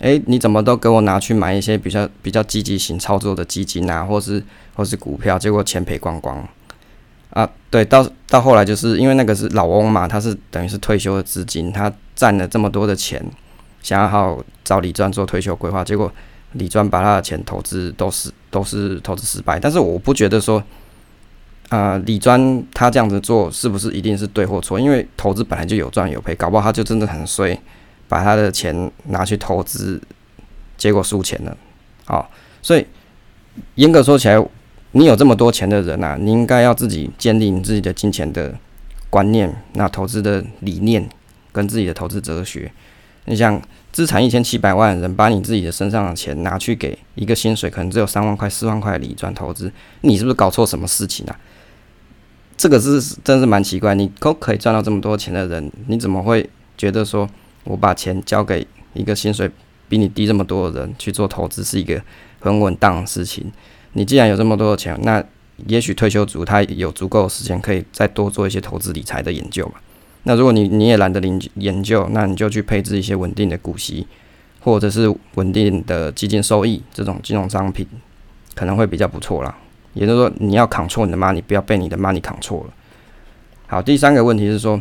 [0.00, 4.42] 诶，你怎么都给我拿去买一些比较比较积极型操作的基金啊，或是
[4.74, 6.44] 或是股票，结果钱赔光光。
[7.30, 13.24] 啊，对，到到后来就是因为那个是老翁嘛，他是等于是退休的资金，他赚了这么多的钱，
[13.82, 16.12] 想要好找李专做退休规划，结果
[16.54, 19.60] 李专把他的钱投资都是都是投资失败。
[19.60, 20.58] 但是我不觉得说，
[21.68, 24.80] 啊、呃，理专他这样子做是不是一定是对或错？
[24.80, 27.56] 因为投资本来就有赚有赔，搞不好他就真的很衰，
[28.08, 30.02] 把他的钱拿去投资，
[30.76, 31.56] 结果输钱了。
[32.06, 32.28] 好，
[32.60, 32.84] 所以
[33.76, 34.44] 严格说起来。
[34.92, 38.54] 你有这么多钱的人啊，你应该要自己建立你自己的金钱的
[39.08, 41.08] 观念，那投资的理念
[41.52, 42.72] 跟自己的投资哲学。
[43.26, 43.60] 你像
[43.92, 51.38] 资产一千七百万的人，把你自己的身上的钱拿去给一个薪水可能只有三万块、四万块的理专投资，你是不是搞错什么事情啊？
[52.56, 53.94] 这个是真是蛮奇怪。
[53.94, 57.28] 你都可以赚到这么多钱的人，你怎么会觉得说
[57.62, 59.48] 我把钱交给一个薪水
[59.88, 62.02] 比你低这么多的人去做投资是一个
[62.40, 63.52] 很稳当的事情？
[63.92, 65.22] 你既然有这么多的钱，那
[65.66, 69.74] 也许退休族他有足够的时间可以再多做一些投资理财的研究嘛。
[70.22, 74.06] 那如果你你也懒得研研究，那你就去配置一些稳定的股息，
[74.60, 77.86] 或者是稳定的基金收益这种金融商品，
[78.54, 79.56] 可能会比较不错啦。
[79.94, 82.72] 也就是说，你要扛错你的 money，不要被你的 money 扛错了。
[83.66, 84.80] 好，第三个问题是说，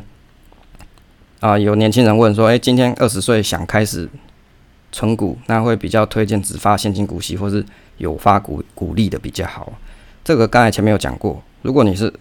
[1.39, 4.07] 啊，有年轻人问说，诶、今天二十岁想开始
[4.91, 7.65] 存股，那会比较推荐只发现金股息，或是？
[7.99, 9.71] 有发股股利的比较好，
[10.23, 11.41] 这个刚才前面有讲过。
[11.61, 12.11] 如果你是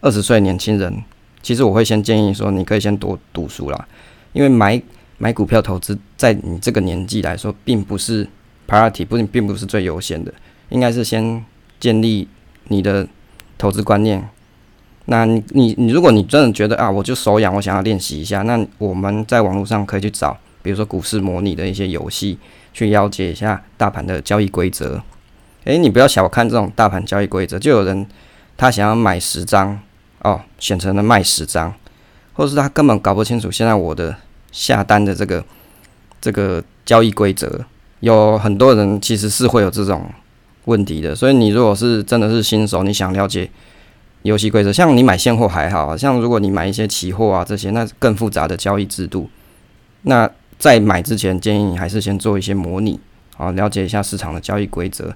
[0.00, 1.02] 二十岁年轻人，
[1.42, 3.88] 其实我会先建议说，你可以先多读书啦，
[4.32, 4.82] 因为买
[5.18, 8.26] 买股票投资，在你这个年纪来说，并不是
[8.66, 10.32] priority，不并不是最优先的，
[10.70, 11.44] 应该是先
[11.78, 12.26] 建立
[12.68, 13.06] 你的
[13.56, 14.28] 投资观念，
[15.04, 22.38] 那你你你，如果你真的觉得啊，我就手痒，我想要练习一下，那我们在网络上可以去找，比如说股市模拟的一些游戏，
[22.72, 25.02] 去了解一下大盘的交易规则。
[25.68, 28.06] 诶，你不要小看这种大盘交易规则，就有人
[28.56, 29.78] 他想要买十张
[30.22, 31.74] 哦，选择了卖十张，
[32.32, 34.16] 或者是他根本搞不清楚现在我的
[34.50, 35.44] 下单的这个
[36.22, 37.66] 这个交易规则，
[38.00, 40.10] 有很多人其实是会有这种
[40.64, 41.14] 问题的。
[41.14, 43.50] 所以你如果是真的是新手，你想了解。
[44.22, 49.30] 游戏规则，像你买现货还好，像如果你买一些期货啊这些，那更复杂的交易制度。
[50.02, 50.28] 那
[50.58, 52.98] 在买之前，建议你还是先做一些模拟，
[53.36, 55.14] 啊，了解一下市场的交易规则。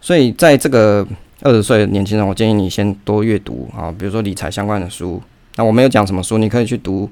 [0.00, 1.06] 所以在这个
[1.42, 5.22] 二十岁的年轻人，我建议你先多阅读啊，比如说理财相关的书。
[5.56, 7.10] 那我没有讲什么书，你可以去读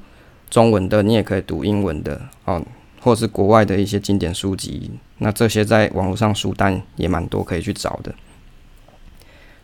[0.49, 2.63] 中文的，你也可以读英文的，啊，
[3.01, 4.91] 或者是国外的一些经典书籍。
[5.19, 8.15] 那这些在网络上书单也蛮多，可以去找的。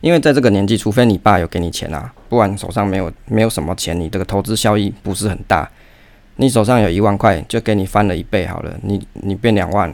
[0.00, 5.70] 因为在这个年纪，除非你爸有给你钱啊，不然手上没有没有什么钱，你这个投资效益不是很大。
[6.36, 9.90] 你手上有一万块，就给你翻了一倍好了，你你变两万，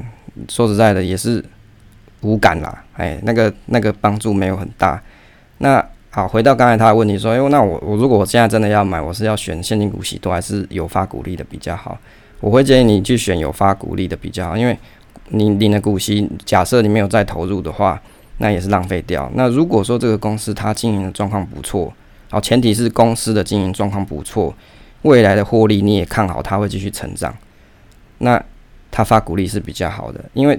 [0.49, 1.45] 说实在的也是
[2.21, 5.03] 无感啦，哎，那个那个帮助没有很大。
[5.59, 11.99] 那好，回到刚才他的问题说，哎，那我我如果我现在真的要买，我是要选现金股息多还是有发股利的比较好？
[12.41, 14.79] 我会建议你去选有发股利的比较好，因为
[15.29, 18.01] 你领的股息，假设你没有再投入的话。
[18.43, 19.31] 那也是浪费掉。
[19.35, 21.93] 那如果说这个公司它经营的状况不错，
[22.31, 24.55] 好，前提是公司的经营状况不错，
[25.03, 27.37] 未来的获利你也看好它会继续成长，
[28.17, 28.43] 那
[28.91, 30.59] 它发股利是比较好的，因为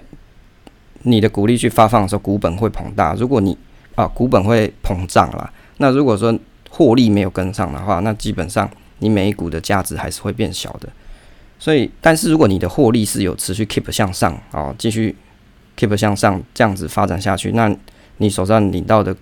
[1.04, 3.14] 你的股利去发放的时候，股本会膨大。
[3.16, 3.58] 如果你
[3.96, 6.38] 啊股本会膨胀啦，那如果说
[6.70, 10.90] 获利没有跟上的话，那基本上你每一股的价值还是会变小的。
[11.60, 15.16] 所以，但是如果你的获利是有持续 keep 向上啊，继续。
[15.78, 17.74] keep 向上这样子发展下去，那
[18.18, 19.16] 你手上领到的，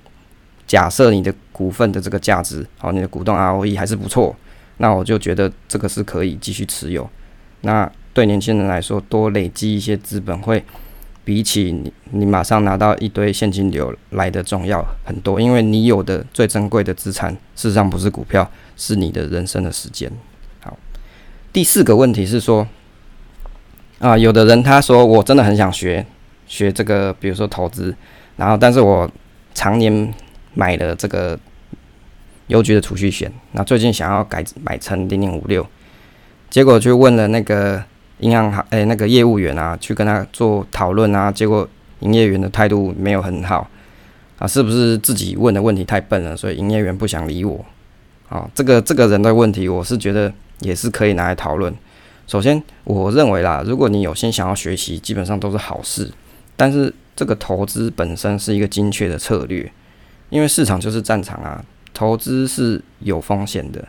[0.68, 4.36] 假设你的股份的这个价值，好，你的股东 ROE 还是不错，
[4.78, 7.08] 那我就觉得这个是可以继续持有。
[7.62, 10.62] 那对年轻人来说，多累积一些资本，会
[11.30, 15.40] 比起你你马上拿到一堆现金流来的重要很多。
[15.40, 20.12] 因为你有的最珍贵的资产，事实上不是股票，是你的人生的时间。
[20.62, 20.76] 好，
[21.54, 22.68] 第四个问题是说，
[24.00, 26.04] 啊，有的人他说我真的很想学。
[26.48, 27.96] 学这个，比如说投资，
[28.38, 29.08] 然后，但是我
[29.54, 30.12] 常年
[30.56, 31.40] 买了这个
[32.48, 35.64] 邮局的储蓄险，那最近想要改买成零零五六，
[36.50, 37.84] 结果去问了那个
[38.20, 41.68] 银行行，哎，那个业务员啊，去跟他做讨论啊，结果
[42.00, 43.70] 营业员的态度没有很好
[44.38, 47.66] 啊，是不是自己问的问题太笨了，所以营业员不想理我？
[48.30, 51.74] 啊，这个这个人的问题，我是觉得也是可以拿来讨论。
[52.28, 56.12] 首先，我认为啦，如果你有心想要学习，基本上都是好事。
[56.56, 59.72] 但是这个投资本身是一个精确的策略，
[60.30, 63.88] 因为市场就是战场啊，投资是有风险的，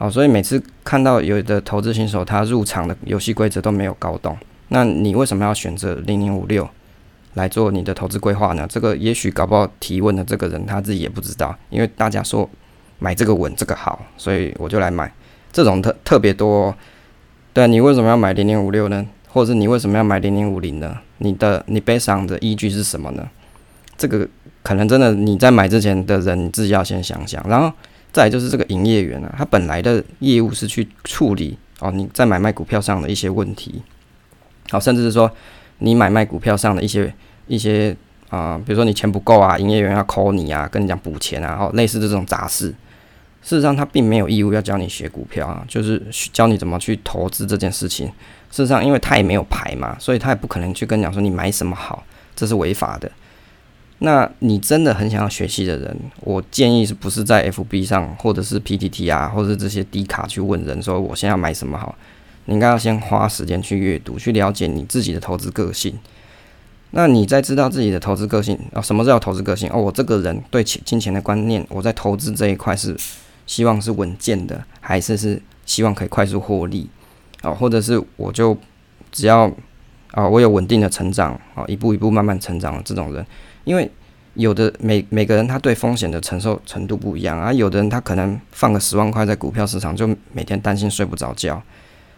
[0.00, 4.34] 好，所以每次看到有的投资新手他入场的游戏规则都没有搞懂，
[4.68, 6.66] 那你为什么要选择零零五六
[7.34, 8.66] 来做你的投资规划呢？
[8.66, 12.48] 这个也许搞不好提问的这个人他自己也不知道，因为大家说
[12.98, 15.12] 买这个稳，这个好，所以我就来买，
[15.52, 16.74] 这种特特别多。
[17.52, 19.06] 对，你为什么要买零零五六呢？
[19.28, 20.96] 或者是你为什么要买零零五零呢？
[21.18, 23.28] 你的你背上的依据是什么呢？
[23.98, 24.26] 这个
[24.62, 27.70] 可能真的你在买之前的人你自己要先想想，然后
[28.12, 33.82] 再就是这个营业员啊，他本来的业务是去处理哦你在买卖股票上的一些问题，
[34.70, 35.30] 好、哦，甚至是说
[35.78, 37.12] 你买卖股票上的一些
[37.46, 37.96] 一些
[38.30, 42.68] 啊、比如说你钱不够啊，营业员要 call 你啊，跟你讲补钱啊，哦，类似这种杂事。
[43.42, 46.00] 事实上，他并没有义务要教你学股票啊，就是
[46.32, 48.06] 教你怎么去投资这件事情。
[48.50, 52.04] 事实上，因为他也没有牌嘛，所以他也不可能去跟你讲说你买什么好，
[52.36, 53.10] 这是违法的。
[54.00, 61.94] 那你真的很想要学习的人，我建议是不是在 FB 上，或者是 PTT 啊，或者是这些 D 卡去问人说我现在要买什么好？
[62.46, 65.98] 你应该要先花时间去阅读，去了解你自己的投资个性。
[66.90, 69.70] 那你在知道自己的投资个性啊，什么叫投资个性？
[69.70, 72.96] 哦，我这个人对钱金钱的观念，我在投资这一块是。
[73.46, 76.88] 希望是稳健的，还是是希望可以快速获利
[77.42, 77.50] 啊？
[77.50, 78.56] 或者是我就
[79.10, 79.50] 只要
[80.12, 83.26] 啊，我有稳定的成长啊，一步一步慢慢成长的这种人，
[83.64, 83.90] 因为
[84.34, 91.60] 有的每每个人他对风险的承受程度不一样啊，有的人他可能放个十万块在股票市场，就每天担心睡不着觉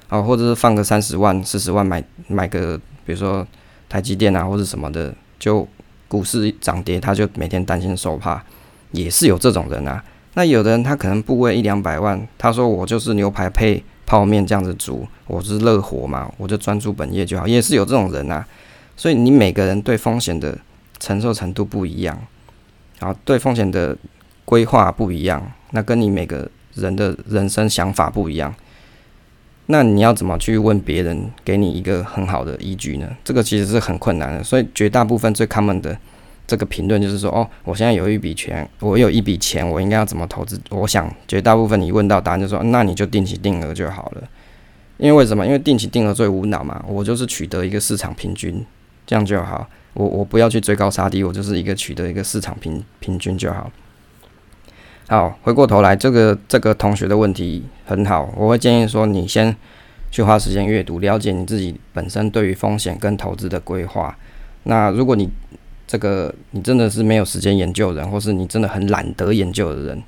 [0.09, 3.47] 啊，或者是放个三十万、四十万买买个比如说
[3.89, 5.67] 台积电啊或者什么的，就
[6.07, 8.43] 股市涨跌他就每天担心受怕，
[8.91, 10.05] 也是有这种人啊。
[10.35, 18.47] 那有的人他可能部位一两百万，他说我就是牛排配泡面这样子煮，我是乐活嘛，我就专注本业就好，也是有这种人啊。
[18.97, 20.57] 所以你每个人对风险的
[21.03, 22.17] 承受程度不一样，
[23.01, 23.97] 然后对风险的
[24.45, 28.55] 规划不一样，那跟你每个人的人生想法不一样，
[29.67, 33.09] 那你要怎么去问别人给你一个很好的依据呢？
[33.25, 34.45] 这个其实是很困难的。
[34.45, 35.99] 所以绝大部分最 common 的
[36.47, 40.61] 这个评论就是说，哦，我现在有一笔钱，我有一笔钱，我应该要怎么投资？
[40.71, 44.23] 我想绝大部分你问到答案就说，那你就定期定额就好了。
[44.99, 45.45] 因为为什么？
[45.45, 48.65] 因为定期定额最无脑嘛，我就是取得一个市场平均，
[49.05, 49.69] 这样就好。
[49.95, 53.71] 我我不要去追高杀低，我就是一个取得一个市场平平均就好。
[55.09, 59.55] 好，回过头来，这个这个同学的问题很好，我会建议说，你先
[60.11, 64.17] 去花时间阅读，了解你自己本身对于风险跟投资的规划。
[64.63, 65.29] 那如果你
[65.87, 70.03] 这个你真的是没有时间研究人，或是你真的很懒得研究的人，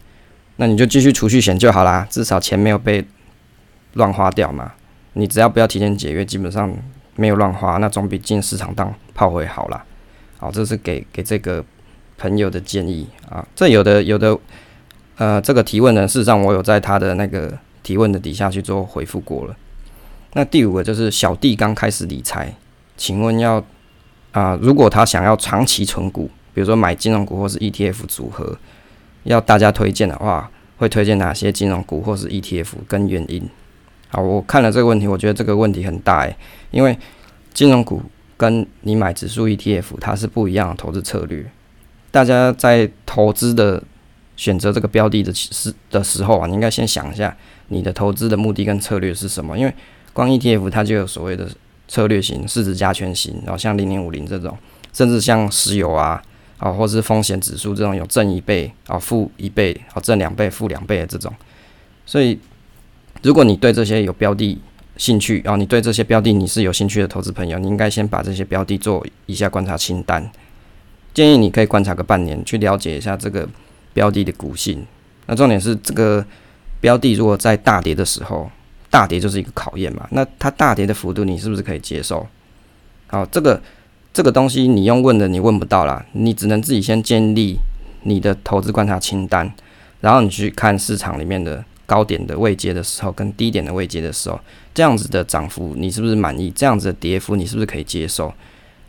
[0.56, 3.04] 那你就继续储蓄险就好啦，至少钱没有被
[3.94, 4.72] 乱花掉嘛。
[5.14, 6.74] 你只要不要提前解约，基本上
[7.16, 9.84] 没有乱花，那总比进市场当炮灰好啦。
[10.38, 11.64] 好，这是给给这个
[12.18, 13.46] 朋友的建议啊。
[13.54, 14.38] 这有的有的，
[15.16, 19.56] 呃，这个提问呢，事实上我有在他的那个提问的底下去做回复过了。
[20.32, 22.52] 那第五个就是小弟刚开始理财，
[22.96, 23.64] 请问要
[24.32, 28.58] 啊、如果他想要长期存股，比如说买金融股或是 ETF 组合，
[29.22, 33.48] 要大家推荐的话，会推荐哪些金融股或是 ETF 跟原因？
[34.14, 36.36] 好，我看了这个问题，我觉得这个问题很大诶，
[36.70, 36.96] 因为
[37.52, 38.00] 金融股
[38.36, 41.44] 跟你买指数 ETF 它是不一样的投资策略。
[42.12, 43.82] 大家在投资的
[44.36, 49.58] 选择这个标的的时的时候啊，你应该先想一下你的投资的目的跟策略是什么。
[49.58, 49.74] 因为
[50.12, 51.48] 光 ETF 它就有所谓的
[51.88, 54.56] 策略型、市值加权型，然后像零零五零这种，
[54.92, 56.22] 甚至像石油啊
[56.58, 61.34] 啊，或是风险指数这种有正一倍啊、负一倍啊、正两倍、负两倍的这种，
[62.06, 62.38] 所以。
[63.24, 64.58] 如果你对这些有标的
[64.98, 70.30] 兴趣，然后你对这些标的你是有兴趣的投资朋友，你应该先把这些标的做一下观察清单。
[71.14, 73.48] 建议你可以观察个半年，去了解一下这个
[73.94, 74.84] 标的的股性。
[75.24, 76.22] 那重点是这个
[76.82, 78.50] 标的如果在大跌的时候，
[78.90, 80.06] 大跌就是一个考验嘛。
[80.10, 82.26] 那它大跌的幅度你是不是可以接受？
[83.06, 83.58] 好，这个
[84.12, 87.56] 这个东西你用问的你问不到啦，你只能自己先建立
[88.02, 89.50] 你的投资观察清单，
[90.02, 91.64] 然后你去看市场里面的。
[91.86, 94.40] 高点的位阶的时候，跟低点的位阶的时候，
[94.72, 96.50] 这样子的涨幅你是不是满意？
[96.50, 98.32] 这样子的跌幅你是不是可以接受？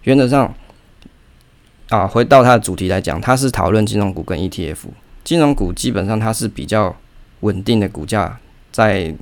[0.04, 0.54] 原则上，
[1.90, 4.78] 啊，回到它的主题来讲，它是讨论金融股跟 ETF。
[5.24, 6.96] 金融股基本上它是比较
[7.40, 8.40] 稳定的股价
[8.72, 9.14] 在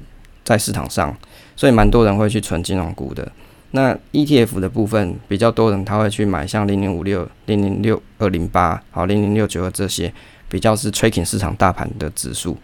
[0.44, 1.16] 在市场上，
[1.56, 3.32] 所以蛮多人会去存金融股的。
[3.72, 10.14] 那 ETF 的部分，比较多人他会去买像零零五六、零零六二零八、好零零六九二这些
[10.48, 12.56] 比较是 tracking 市场大盘的指数。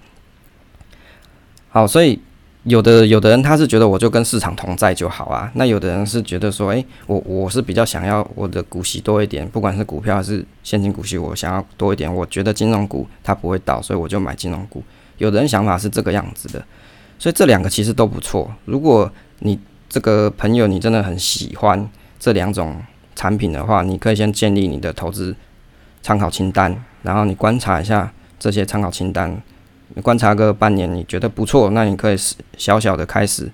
[1.71, 2.19] 好，所以
[2.63, 5.51] 有的有的人他是觉得我就跟市场同在就好啊。
[5.53, 12.13] 那有的人是觉得说，诶、我我是比较想要我的股息多一点，不管是股票还是现金股息，我想要多一点。
[12.13, 14.83] 我觉得金融股它不会倒，所以我就买金融股。
[15.19, 16.65] 有的人想法是这个样子的，
[17.19, 18.51] 所以这两个其实都不错。
[18.65, 21.87] 如果你这个朋友你真的很喜欢
[22.19, 22.81] 这两种
[23.15, 25.35] 产品的话，你可以先建立你的投资
[26.01, 29.39] 参考清单，然后你观察一下这些参考清单。
[30.01, 32.17] 观察个半年，你觉得不错，那你可以
[32.57, 33.49] 小小的开始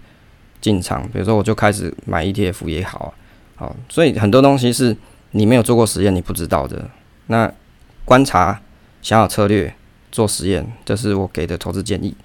[0.62, 3.14] 进场，比如说我就开始买 ETF 也好
[3.56, 4.96] 啊，好，所以很多东西是
[5.32, 6.90] 你没有做过实验，你不知道的。
[7.28, 7.52] 那
[8.04, 8.62] 观察、
[9.02, 9.74] 想好策略、
[10.12, 12.16] 做实验，这是我给的投资建议。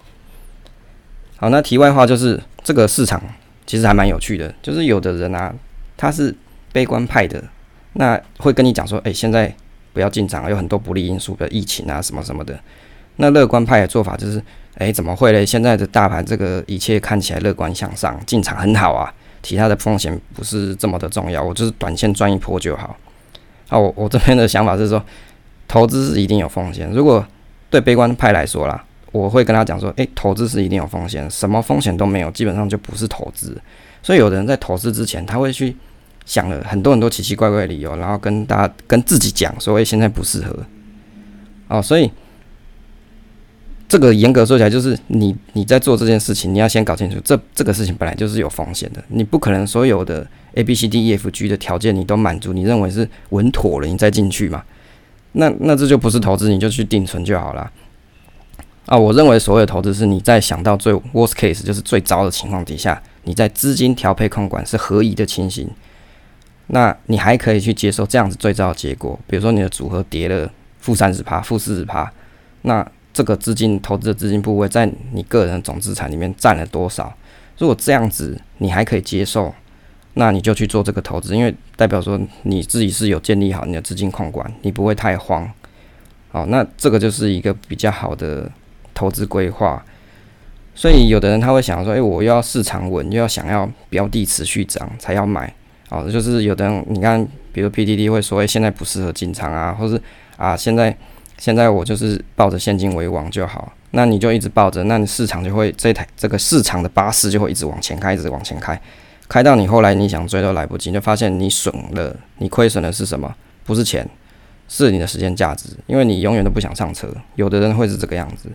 [1.37, 3.23] 好，那题外话就是这个市场
[3.65, 5.55] 其实还蛮有趣的，就是有的人啊，
[5.97, 6.35] 他是
[6.73, 7.43] 悲观派的，
[7.95, 9.55] 那会跟你讲说，诶、现在
[9.93, 12.59] 不要进场，有很多不利因素，比如疫情啊什么什么的。
[13.21, 14.43] 那乐观派的做法就是，
[14.79, 15.45] 诶、怎么会嘞？
[15.45, 19.13] 现在的大盘这个一切看起来乐观向上，进场很好啊，
[19.43, 22.97] 其他的风险不是这么的重要，我就是短线赚一波就好。
[23.69, 25.05] 啊，我我这边的想法是说，
[25.69, 26.91] 投资是一定有风险。
[26.93, 27.25] 如果
[27.69, 33.55] 对悲观派来说啦，我会跟他讲说，诶、投资是一定有风险，什么风险都没有，基本上就不是投资。
[34.03, 35.77] 所以有的人在投资之前，他会去
[36.25, 40.57] 想了很多很多奇奇怪怪的理由，然后跟大家跟自己讲说，诶，现在不适合。
[41.69, 42.11] 哦，所以。
[43.91, 49.03] 这个严格说起来，就是你你在做这件事情，你要先搞清楚，这这个事情本来就是有风险的。
[49.09, 50.25] 你不可能所有的
[50.55, 54.63] A B C D E F G 的条件你都满足，你认为是稳妥了，你再进去嘛？
[55.33, 57.69] 那那这就不是投资，你就去定存就好了。
[58.87, 65.69] 啊，我认为所有投资是你在想到最 worst case，就是最糟的情况底下，你在资金调配控管是合宜的情形，
[66.69, 72.09] 那你还可以去接受这样子最糟的结果，比如说你的组合跌了负三十趴、负四十趴，
[72.63, 72.89] 那。
[73.13, 77.13] 这个资金投资的资金部位在你个人总资产里面占了多少？
[77.59, 79.55] 如果这样子你还可以接受，
[80.15, 85.51] 那你就去做这个投资，因为代表说你自己是有建立好你的资金控管，你不会太慌。
[86.31, 88.51] 好，那这个就是一个比较好的
[88.95, 89.85] 投资规划。
[90.75, 95.53] 所以有的人他会想说，诶，我又要市场稳，又要想要标的持续涨才要买。
[95.91, 100.01] 哦，就是有的人你看，比如 PTT 会说，诶，现在不适合进场啊，或是
[100.37, 100.97] 啊，现在
[101.41, 103.73] 现在我就是抱着现金为王就好。
[103.93, 108.81] 那你就一直抱着，那你市场就会这台这个市场的巴士就会一直往前开，一直往前开，
[109.27, 113.35] 开到你后来你想追都来不及，就发现你损了，你亏损的是什么？
[113.65, 114.09] 不是钱，
[114.69, 117.09] 是你的时间价值，因为你永远都不想上车。
[117.35, 118.49] 有的人会是这个样子。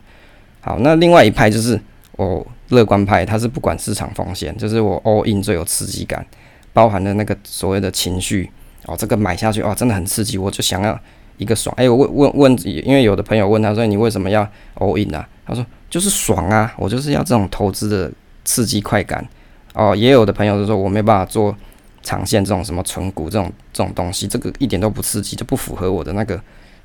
[0.62, 1.78] 好，那另外一派就是
[2.14, 6.26] 哦，乐观派，他是不管市场风险，就是我 all in 最有刺激感，
[6.72, 8.50] 包含了那个所谓的情绪
[8.86, 10.98] 哦，这个买下去哦，真的很刺激，我就想要。
[11.38, 18.12] 一个爽，哎、我问问问，因为有的朋友问他说：“你为什么要 all in 啊？”他说：“就是爽啊，我就是要这种投资的
[18.44, 19.28] 刺激快感。”
[19.74, 21.54] 哦，也有的朋友就说：“我没办法做
[22.02, 26.40] 长线这种什么存股这种这种东西，这个一点都不刺激，就不符合我的那个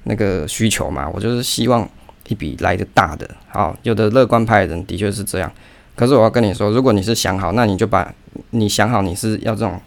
[0.04, 1.08] 那个需求嘛。
[1.14, 1.88] 我就是希望
[2.26, 5.50] 一笔来的大的。”好，有的乐观派的人的确是这样。
[5.94, 8.12] 可是我要跟你说，如果你是想好，那你就把
[8.50, 9.80] 你想好你是要这种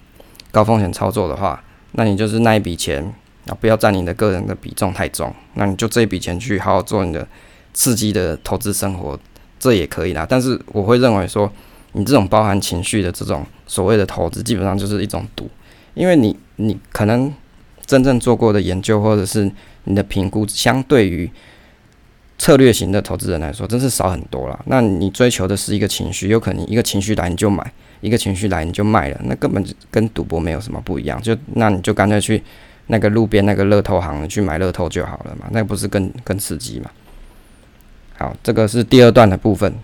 [0.50, 1.62] 高风险操作的话，
[1.92, 3.12] 那你就是那一笔钱。
[3.46, 7.26] 啊，不要占你的个人的比重太重，那你就这一笔钱去好好做你的
[7.74, 9.18] 刺激的投资生活，
[9.58, 10.26] 这也可以啦。
[10.26, 11.52] 但是我会认为说，
[11.92, 15.50] 你这种包含情绪的这种所谓的投资，基本上就是一种赌，
[15.92, 17.30] 因为你你可能
[17.84, 19.50] 真正做过的研究或者是
[19.84, 21.30] 你的评估，相对于
[22.38, 24.58] 策略型的投资人来说，真是少很多了。
[24.66, 27.70] 那你追求的是一个情绪，有可能一个情绪来你就买，
[28.00, 31.20] 一个情绪来你就卖了，那根本跟赌博没有什么不一样。
[31.20, 32.42] 就那你就干脆去。
[32.86, 36.90] 那个路边那个乐透行去买乐透就好了嘛，那不是更更刺激嘛？
[38.18, 39.74] 好，这个是第二段的部分。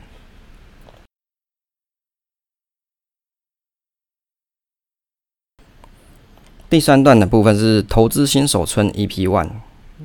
[6.69, 9.51] 第三段的部分是投资新手村 EP One，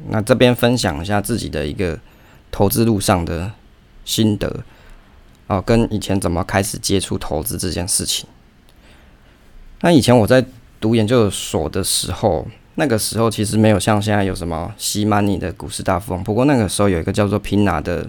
[0.07, 1.99] 那这边分享一下自己的一个
[2.49, 3.51] 投资路上的
[4.05, 4.63] 心得
[5.47, 8.27] 哦，跟以前怎么开始接触投资这件事情。
[9.81, 10.45] 那以前我在
[10.79, 12.47] 读研究所的时候。
[12.78, 18.05] 那个时候其实没有像现在有什么西曼尼的股市大富翁，不过那个时候有一个叫做 Pina 的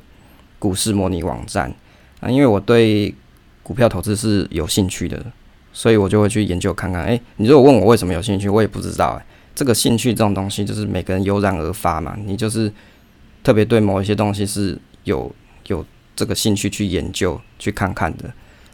[0.59, 1.73] 股市模拟网站
[2.19, 3.15] 啊，因为我对
[3.63, 5.25] 股票投资是有兴趣的，
[5.73, 7.05] 所以我就会去研究看看。
[7.05, 9.15] 诶，你如果问我为什么有兴趣，我也不知道。
[9.15, 9.23] 诶，
[9.55, 12.73] 这个兴趣这种东西就是每个人油然而发嘛，你就是
[13.45, 15.33] 特别对某一些东西是有
[15.69, 15.87] 有
[16.17, 18.25] 这个兴趣去研究去看看的，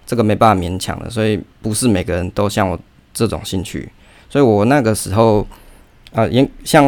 [0.07, 2.80] 这个没办法勉强的，所以不是每个人都像我
[3.12, 3.93] 这种兴趣，
[4.30, 5.47] 所以我那个时候。
[6.14, 6.84] 啊，研像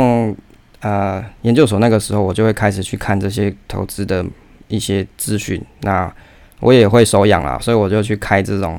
[0.80, 4.24] 啊、呃，研究所那个时候，我就会开始去看这些投资的
[4.68, 5.62] 一些资讯。
[5.80, 6.12] 那
[6.60, 8.78] 我也会手痒啦，所以我就去开这种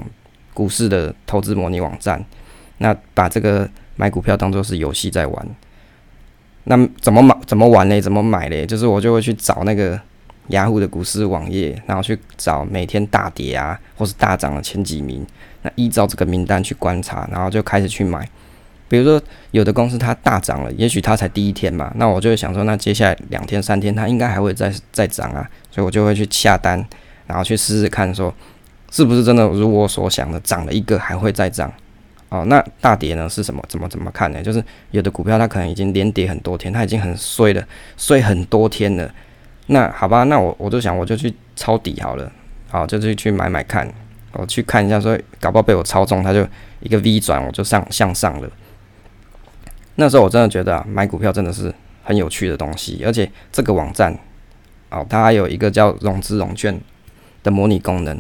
[0.54, 2.24] 股市的投资模拟网站。
[2.78, 5.48] 那把这个买股票当做是游戏在玩。
[6.66, 7.36] 那怎么买？
[7.46, 8.00] 怎么玩嘞？
[8.02, 8.66] 怎么买嘞？
[8.66, 10.00] 就是我就会去找那个
[10.48, 15.26] 雅虎的股市网页，然后去找每天大跌啊，或是大涨的前几名。
[15.62, 18.28] 那依照这个名单去观察，然后就开始去买。
[18.88, 19.22] 比如说，
[19.52, 26.84] 有的公司它大涨了，也许它才第一天嘛，那我就会想说，那接下来两天、三天它应该还会再再涨啊，所以我就会去下单，
[27.26, 28.34] 然后去试试看，说
[28.92, 31.72] 是不是真的如我所想的涨了一个还会再涨。
[32.30, 33.64] 哦，那大跌呢是什么？
[33.70, 34.42] 怎么怎么看呢？
[34.42, 37.64] 就是有的股票它可能已经连跌很多天，它已经很衰了，
[37.98, 39.10] 衰很多天了。
[39.68, 42.30] 那好吧，那我我就想我就去抄底好了，
[42.70, 43.88] 好，就去去买买看，
[44.34, 46.46] 我去看一下，说搞不好被我抄中，它就
[46.82, 48.50] 一个 V 转，我就上向上了。
[49.96, 51.74] 那时候我真的觉得啊，买股票真的是
[52.04, 54.18] 很有趣的东西，而且这个网站
[54.90, 56.80] 哦，它还有一个叫融资融券
[57.44, 58.20] 的模拟功能。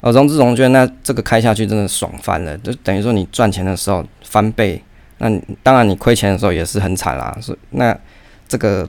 [0.00, 4.80] 哦，融资融券那这个开下去真的爽翻了，就等于说你赚钱的时候翻倍，
[5.18, 5.28] 那
[5.62, 7.36] 当然你亏钱的时候也是很惨啦。
[7.40, 7.98] 所以那
[8.46, 8.88] 这个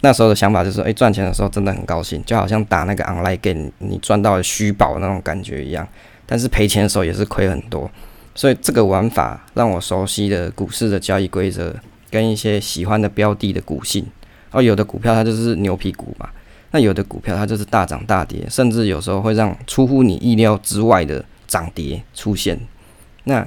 [0.00, 5.86] 那时候的想法就是说，诶，赚钱的时候真的很高兴，就好像打那个 online game，你赚到虚宝那种感觉一样。
[6.26, 7.88] 但是赔钱的时候也是亏很多。
[8.34, 11.74] 所以这个玩法让我熟悉的股市的交易规则，
[12.10, 14.06] 跟一些喜欢的标的的股性，
[14.50, 16.28] 而有的股票它就是牛皮股嘛，
[16.70, 22.58] 那有的股票它就是大涨大跌，甚至有时候会让出乎你意料之外的涨跌出现。
[23.24, 23.46] 那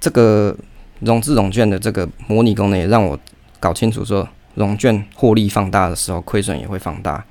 [0.00, 0.56] 这个
[1.00, 3.18] 融资融券的这个模拟功能也让我
[3.60, 7.24] 搞清楚说，融券获利放大的时候，亏损也会放大。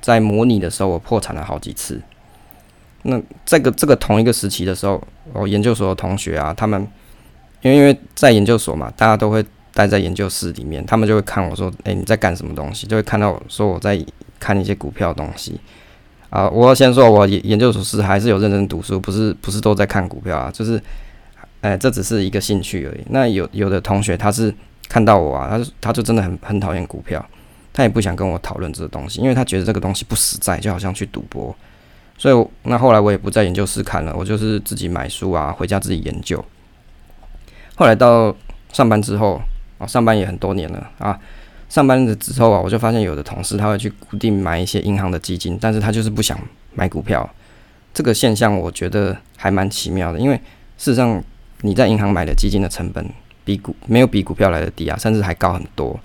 [0.00, 2.00] 在模拟的时候，我破产了好几次。
[3.02, 6.86] 那这个这个同一个时期的时候，我研究所的同学啊，他们
[7.62, 14.04] 因为因为在研究所嘛，大家都会待在研究室里面，他们就会看我说：“诶，你在干什么东西？”就会看到我说我在
[14.40, 15.60] 看一些股票东西
[16.30, 16.48] 啊。
[16.48, 20.82] 我先说，我研研究所是还是有认真读书，不是不是都在看股票啊，就是
[21.60, 23.04] 诶，这只是一个兴趣而已。
[23.10, 24.52] 那有有的同学他是
[24.88, 27.24] 看到我啊，他他就真的很很讨厌股票，
[27.72, 31.54] 他也不想跟我讨论这个东西，因为他觉得这个东西不实在，就好像去赌博。
[32.18, 36.44] 所以那后来我也不在研究室看了，我就是自己买书啊，回家自己研究。
[37.76, 38.34] 后来到
[38.72, 39.40] 上班之后
[39.78, 41.18] 啊，上班也很多年了啊。
[41.68, 46.38] 上班的之后啊，我就发现有的同事他会去固定买一些银行的基金，但是他就是不想
[46.74, 47.28] 买股票。
[47.94, 50.36] 这个现象我觉得还蛮奇妙的，因为
[50.76, 51.22] 事实上
[51.60, 53.08] 你在银行买的基金的成本
[53.44, 55.98] 比股没有比股票来的低啊，甚至还高很多。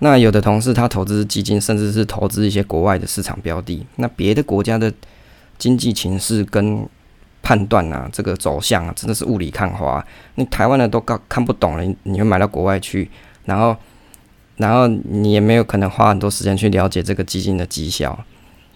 [0.00, 4.92] 那有的同事他投资基金，甚至是投资一些国外的市场标的，那别的国家的
[5.58, 6.86] 经济情势跟
[7.42, 10.04] 判断啊，这个走向啊，真的是雾里看花。
[10.36, 13.10] 你台湾的都看看不懂了，你会买到国外去，
[13.44, 13.76] 然后。
[14.58, 18.18] 然后你也没有可能花很多时间去了解这个基金的绩效，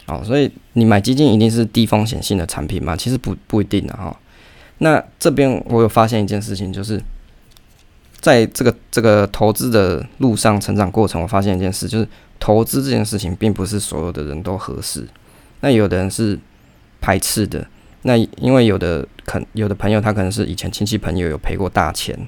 [0.07, 2.95] 哦，所以你买基金一定是低风险性的产品吗？
[2.97, 4.17] 其实不不一定的哈、
[4.79, 7.03] 那这边我有发现一件事情，就是
[8.21, 12.07] 在这个这个投资的路上成长过程，我发现一件事，就是
[12.39, 15.05] 投资这件事情并不是所有的人都合适。
[15.63, 16.39] 那有的人是
[17.03, 17.67] 排斥的，
[18.03, 22.19] 那因为有的可有的朋友他可能是以前亲戚朋友有赔过大钱，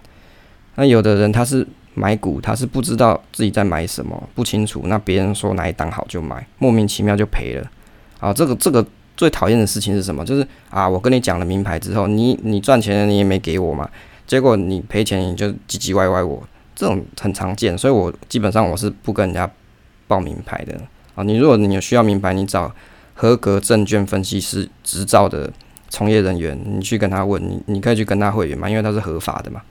[0.74, 1.66] 那有的人他是。
[1.96, 4.82] 买股，他是不知道自己在买什么，不清楚。
[4.86, 7.70] 那别人说哪一档好就买，莫名其妙就赔了。
[8.18, 8.84] 啊，这个这个
[9.16, 10.24] 最讨厌的事情是什么？
[10.24, 13.88] 就是啊，我跟你讲了名牌之后，你你赚钱你也没给我嘛，
[14.26, 16.42] 结果你赔钱你就唧唧歪歪我，
[16.74, 17.78] 这种很常见。
[17.78, 19.48] 所以我基本上我是不跟人家
[20.08, 20.76] 报名牌的。
[21.14, 22.74] 啊，你如果你有需要名牌，你找
[23.14, 25.52] 合格证券分析师执照的
[25.88, 29.62] 从业人员，你去跟他问，你你可以去跟他会员嘛，因为他是合法的嘛。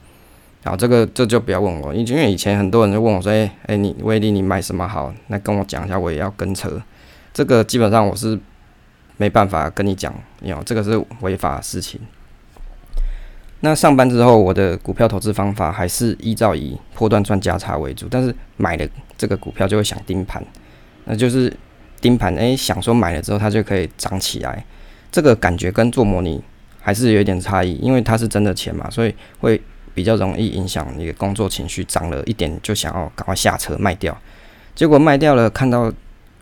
[0.62, 5.14] 然后，这个这就不要问我，因为以前很多人就问我说：“哎哎，你威力你买什么好？
[5.26, 6.82] 那跟我讲一下，我也要跟车。”
[7.34, 8.38] 这个基本上我是
[9.18, 12.00] 没办法跟你讲，因为这个是违法的事情。
[13.60, 18.88] 那上班之后，我的股票投资方法还是依照以波段赚价差为主，但是买了
[19.18, 20.42] 这个股票就会想盯盘，
[21.04, 21.54] 那就是
[22.04, 24.62] 盯盘，哎，想说买了之后它就可以涨起来，
[25.10, 26.44] 这个感觉跟做模拟
[26.82, 29.58] 还是有一点差异，因为它是真的钱嘛，所以会。
[29.96, 34.20] 比较容易影响你的工作情绪，涨了一点就想要赶快下车卖掉，
[34.74, 35.88] 结果卖掉了，看到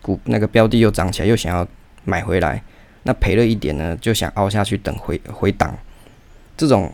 [0.01, 1.69] 股那个标的又涨起来，又想要
[2.07, 2.63] 买回来，
[3.03, 5.77] 那赔了一点呢，就想凹下去等回回档，
[6.57, 6.91] 这种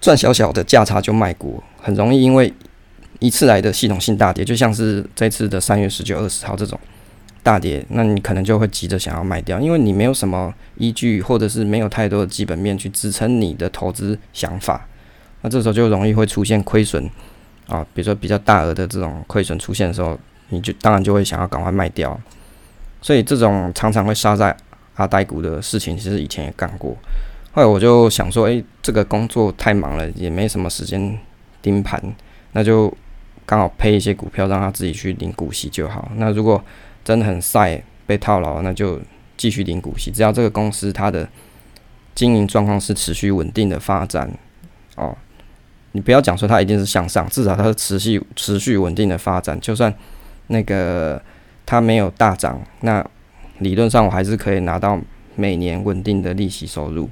[0.00, 2.54] 赚小小的价差就卖股，很容易因为
[3.18, 6.78] 一次来的系统性大跌，就像是这次的三月十九、二十号这种
[7.42, 14.86] 大跌，那你可能就会急着想要卖掉，因为你没有什么依据，或者是没有太多的基本面去支撑你的投资想法。
[15.40, 17.04] 那这时候就容易会出现亏损
[17.66, 20.16] 啊，比如说比较大额的这种亏损出现的时候，
[20.50, 22.18] 你就当然就会想要赶快卖掉。
[23.00, 24.56] 所以这种常常会杀在
[24.94, 26.96] 阿呆股的事情，其实以前也干过。
[27.50, 31.18] 后来我就想说，诶，这个工作太忙了，也没什么时间
[31.60, 32.00] 盯盘，
[32.52, 32.92] 那就
[33.44, 36.10] 刚好配一些股票，让他自己去领股息就好。
[36.16, 36.62] 那如果
[37.04, 39.00] 真的很晒被套牢，那就
[39.36, 41.28] 继续领股息，只要这个公司它的
[42.14, 44.30] 经营状况是持续稳定的发展
[44.96, 45.16] 哦。
[45.92, 49.60] 你不要讲说它一定是向上，至少它是持续持续稳定的发展。
[49.60, 49.92] 就算
[50.46, 51.20] 那个
[51.66, 53.04] 它没有大涨，那
[53.58, 54.98] 理论上我还是可以拿到
[55.36, 57.10] 每年稳定的利息收入。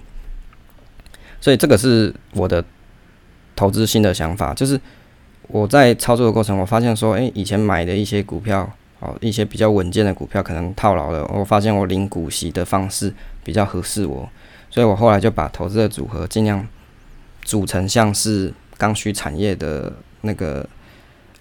[1.41, 2.65] 所以这个是我的
[3.57, 4.81] 投资新的想法，就是
[5.49, 8.71] 我在操作的过程，我发现说，诶，以前买的一些股票，
[9.01, 14.29] 哦，一些比较稳健的股票可能套牢了，我发现我领股息的方式比较合适我，
[14.71, 16.67] 所以我后来就把投资的组合尽量
[17.43, 18.55] 组成像是。
[18.81, 19.93] 刚需产业的
[20.23, 20.67] 那个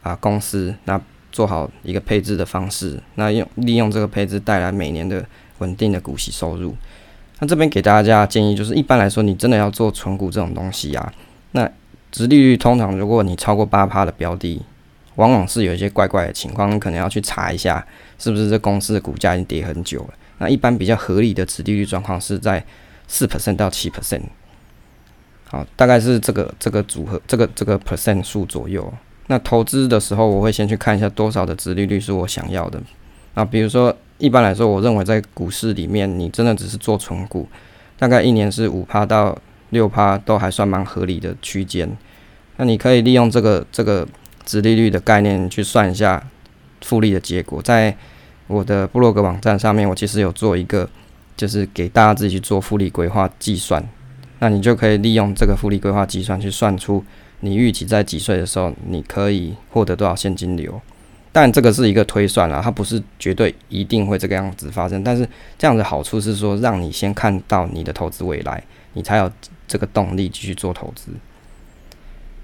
[0.04, 1.00] 啊公司，那
[1.32, 5.26] 做好一个配置的方式，那用利用这个配置带来每年的
[5.60, 6.76] 稳定的股息收入。
[7.40, 11.14] 那这边给大家建议就是，一般来说，你真的要做存股这种东西啊，
[11.54, 11.72] 那
[12.12, 14.62] 殖利率通常如果你超过八趴的标的，
[15.20, 17.86] 往往是有一些怪怪的情况，你可能要去查一下，
[18.18, 20.14] 是不是这公司的股价已经跌很久了。
[20.38, 22.66] 那一般比较合理的殖利率状况是在
[23.06, 24.22] 四 percent 到七 percent。
[25.50, 28.92] 好，大概是这个这个组合，这个这个 percent 数左右。
[29.28, 32.82] 那投资的时候，我会先去看一下多少的殖利率是我想要的。
[33.34, 37.48] 啊，比如说一般来说，我认为在股市里面，你真的只是做存股，
[37.98, 39.38] 大概一年是五趴到
[39.72, 41.90] 六趴，都还算蛮合理的区间。
[42.58, 44.08] 那你可以利用这个这个
[44.50, 46.26] 殖利率的概念去算一下
[46.82, 47.62] 复利的结果。
[47.62, 47.96] 在
[48.48, 50.90] 我的部落格网站上面，我其实有做一个，
[51.38, 53.88] 就是给大家自己去做复利规划计算。
[54.40, 57.06] 那你就可以利用这个复利规划计算去算出
[57.42, 60.82] 你预期在几岁的时候你可以获得多少现金流。
[61.32, 65.04] 但这个是一个推算了，它不是绝对一定会这个样子发生。
[65.04, 65.30] 但是
[65.60, 69.32] 这样的好处是说，让你先看到你的投资未来，你才有
[69.68, 71.12] 这个动力继续做投资。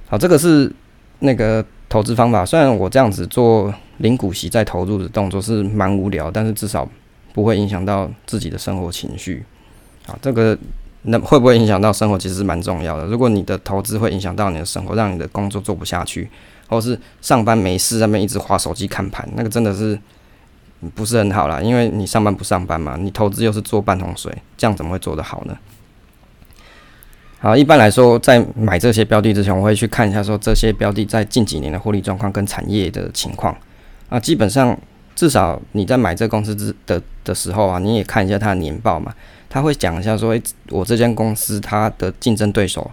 [0.08, 0.72] 好，这个是
[1.18, 1.66] 那个
[1.96, 6.86] 投资方法，虽然我这样子做零股息再投入的动作是蛮无聊，但是至少
[7.32, 9.46] 不会影响到自己的生活情绪。
[10.06, 10.58] 啊，这个
[11.04, 13.06] 那会不会影响到生活，其实蛮重要的。
[13.06, 16.30] 如果你的投资会影响到你的生活，让你的工作做不下去，
[16.68, 19.98] 或是上班没事那边一直划手机看盘，那个真的是
[20.96, 21.62] 不是很好啦。
[21.62, 25.58] 因为你上班不上班嘛，你投资又是做半桶水，这样怎么会做得好呢？
[27.46, 33.56] 啊，一般来说，在买这些标的之前，我会去看一下说这些标的在近几年的获利状况跟产业的情况
[34.10, 34.20] 啊。
[34.20, 34.76] 基本上，
[35.16, 39.14] 至少你在买这公司之的的时候啊，你也看一下它的年报嘛。
[39.48, 40.42] 他会讲一下说，诶，
[40.72, 42.90] 我这间公司它的竞争对手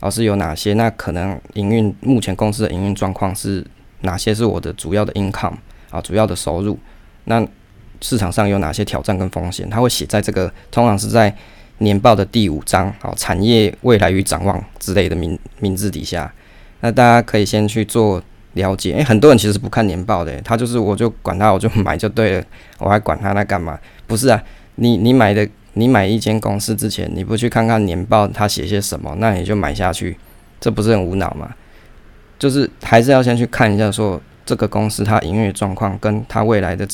[0.00, 0.74] 啊是有哪些？
[0.74, 3.66] 那可能营运目前公司的营运状况是
[4.02, 4.34] 哪些？
[4.34, 5.54] 是我的主要的 income
[5.88, 6.78] 啊，主要的收入。
[7.24, 7.42] 那
[8.02, 9.70] 市场上有哪些挑战跟风险？
[9.70, 11.34] 他会写在这个，通常是在。
[11.78, 16.32] 年报的第五章，好，产业未来与展望之类的名名字底下，
[16.80, 18.22] 那大家可以先去做
[18.54, 18.92] 了解。
[18.92, 22.44] 诶、欸，很多人其实不看年报的、他就是我就管他，我就买就对了，
[22.78, 23.78] 我还管他那干嘛？
[24.06, 24.42] 不是啊，
[24.76, 30.16] 你你买的，你买一间公司之前，你不去看看年报，他写些什么，那你就买下去，
[30.58, 31.54] 这不是很无脑吗？
[32.38, 36.88] 就是还是要先去看一下，说这个公司它营运状况跟它未来的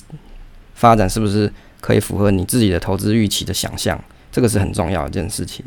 [0.75, 3.97] 发展是不是可以符合你自己的投资预期的想象。
[4.33, 5.65] 这个是很重要的一件事情。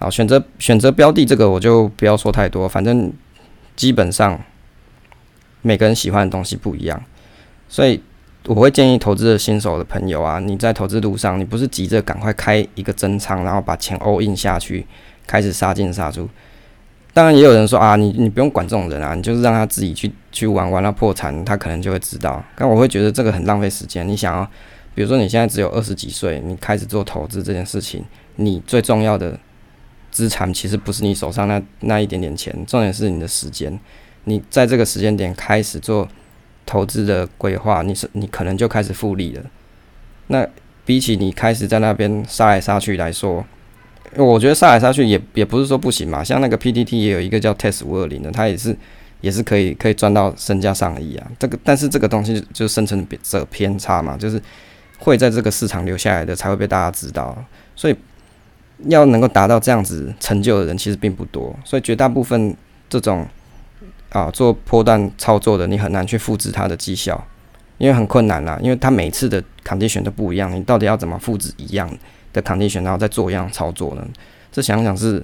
[0.00, 3.12] 好，选择选择标的，这个我就不要说太多，反正
[3.76, 4.40] 基本上
[5.60, 7.00] 每个人喜欢的东西不一样，
[7.68, 8.02] 所以
[8.46, 14.84] 我会建议投资的新手的朋友啊，你在投资路上，你不是急着赶快开一个增仓，然后把钱 all in 下去，
[15.24, 16.28] 开始杀进杀出。
[17.12, 22.42] 当然，也有人说啊，你你不用管这种人啊，你就是让他自己去去玩，玩到破产，他可能就会知道。
[22.56, 24.50] 但我会觉得这个很浪费时间，你想要。
[24.94, 28.04] 比如说你现在只有二十几岁，你开始做投资这件事情，
[28.36, 29.38] 你最重要的
[30.10, 33.78] 资产其实不是你手上那那一点点钱，重点是你的时间。
[34.24, 36.06] 你在这个时间点开始做
[36.66, 39.42] 投资的规划，你是你可能就开始复利了。
[40.26, 40.46] 那
[40.84, 43.42] 比起你开始在那边杀来杀去来说，
[44.16, 46.22] 我觉得杀来杀去也也不是说不行嘛。
[46.22, 48.76] 像那个 PTT 也有一个叫 Test 五二零的，它也是
[49.22, 51.26] 也是可以可以赚到身价上亿啊。
[51.38, 54.38] 这个但是这个东西就生成者偏差嘛，就是。
[55.02, 57.36] 会在这个市场留下来的才会被大家知道，
[57.74, 57.96] 所以
[58.84, 62.56] 要能够达到这样子成就的人其实并不多，所以绝大部分
[62.88, 63.26] 这种
[64.10, 67.20] 啊做波段操作的，你很难去复制它的绩效，
[67.78, 71.90] 因为很困难啦，因为它每次的 condition 都不一样，你到底要怎么复制一样
[72.32, 74.06] 的 condition，然后再做一样操作呢？
[74.52, 75.20] 这想想是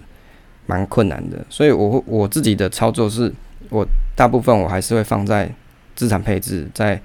[0.67, 3.33] 蛮困难的，所以我我自己的操作是，
[3.71, 5.49] 我大部分我还是会放在
[5.95, 7.01] 资产配置，在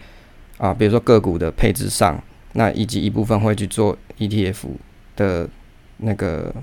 [0.58, 2.20] 啊比如说个股的配置上。
[2.54, 4.68] 那以及一部分会去做 ETF
[5.16, 5.50] 的
[5.98, 6.54] 那个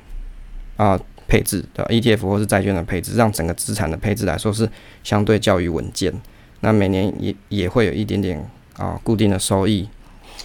[0.77, 4.71] 啊配置的 ETF 或是债券的配置，让整个资产的配置来说是
[5.03, 6.13] 相对较为稳健。
[6.61, 9.89] 那每年也也会有一点点啊固定的收益，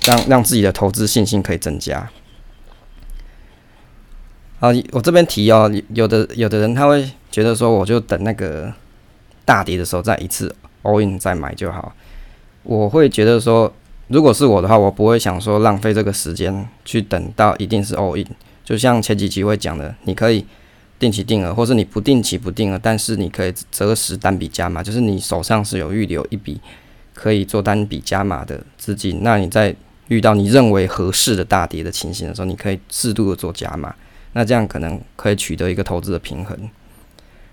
[0.06, 2.10] 让让自己的投资信心可以增加。
[4.60, 8.74] 啊，我这边提哦，有的有的人他会觉得说，我就等那个
[9.44, 11.94] 大跌的时候再一次 all in 再买就好。
[12.64, 13.72] 我会觉得说。
[14.08, 18.26] 如果是我的话，我不会想说浪费这个时间去等到一定是 all in。
[18.64, 20.46] 就像前几期会讲的，你可以
[21.00, 26.62] 定期定额，或是你不定期不定额，但是你可以择时单笔加码，就是你手上是有预留一笔
[27.14, 29.20] 可以做单笔加码的资金。
[29.22, 29.76] 那你在
[30.08, 33.96] 遇到你认为合适的大跌的情形的时候，你可以适度的做加码，
[34.34, 36.58] 那这样可能可以取得一个投资的平衡。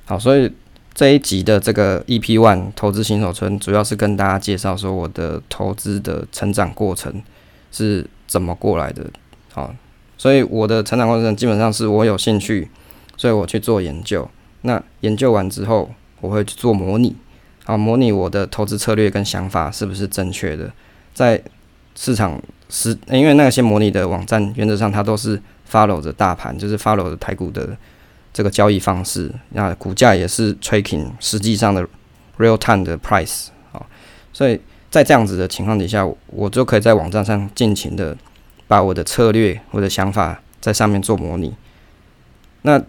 [0.04, 0.52] 好，所以。
[0.94, 7.22] 这一集的这个 EP One 投资新手村，主要是跟大家介绍说我的投资的成长过程
[7.70, 9.06] 是怎么过来的。
[9.52, 9.74] 好，
[10.18, 12.68] 所以我的成长过程基本上是我有兴趣，
[13.16, 14.28] 所以我去做研究。
[14.62, 15.90] 那研究完之后，
[16.20, 17.16] 我会去做模拟，
[17.64, 20.70] 啊，模拟我的投资策略跟想法是不是正确的。
[21.14, 21.42] 在
[21.94, 25.40] 市场是，因为那些模拟的网站原则上它都是
[25.70, 27.76] follow 着大盘，就是 follow 着台股的。
[28.32, 31.86] 这个交易方式，那股价也是 tracking 实际上的
[32.38, 33.84] real time 的 price 啊，
[34.32, 34.58] 所以
[34.90, 38.16] 在这样子的情况底下，我就可以在网站上尽情的
[38.66, 41.54] 把我的策略、我的想法在上面做模拟。
[42.62, 42.82] 那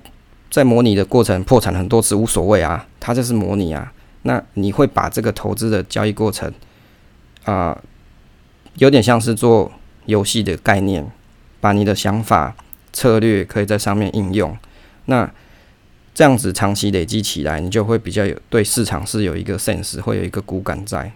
[0.49, 3.91] 在模拟的过程破产很多次无所谓啊，它就是模拟啊。
[4.21, 6.53] 那你会把这个投资的交易过程
[7.43, 7.77] 啊，
[8.75, 9.71] 有点像是做
[10.05, 11.11] 游戏的概念，
[11.59, 12.55] 把你的想法、
[12.93, 14.57] 策略可以在上面应用。
[15.05, 15.29] 那
[16.13, 21.11] 这样子长期累积起来，你就会比较有对市场是有一个 sense，会有一个骨感在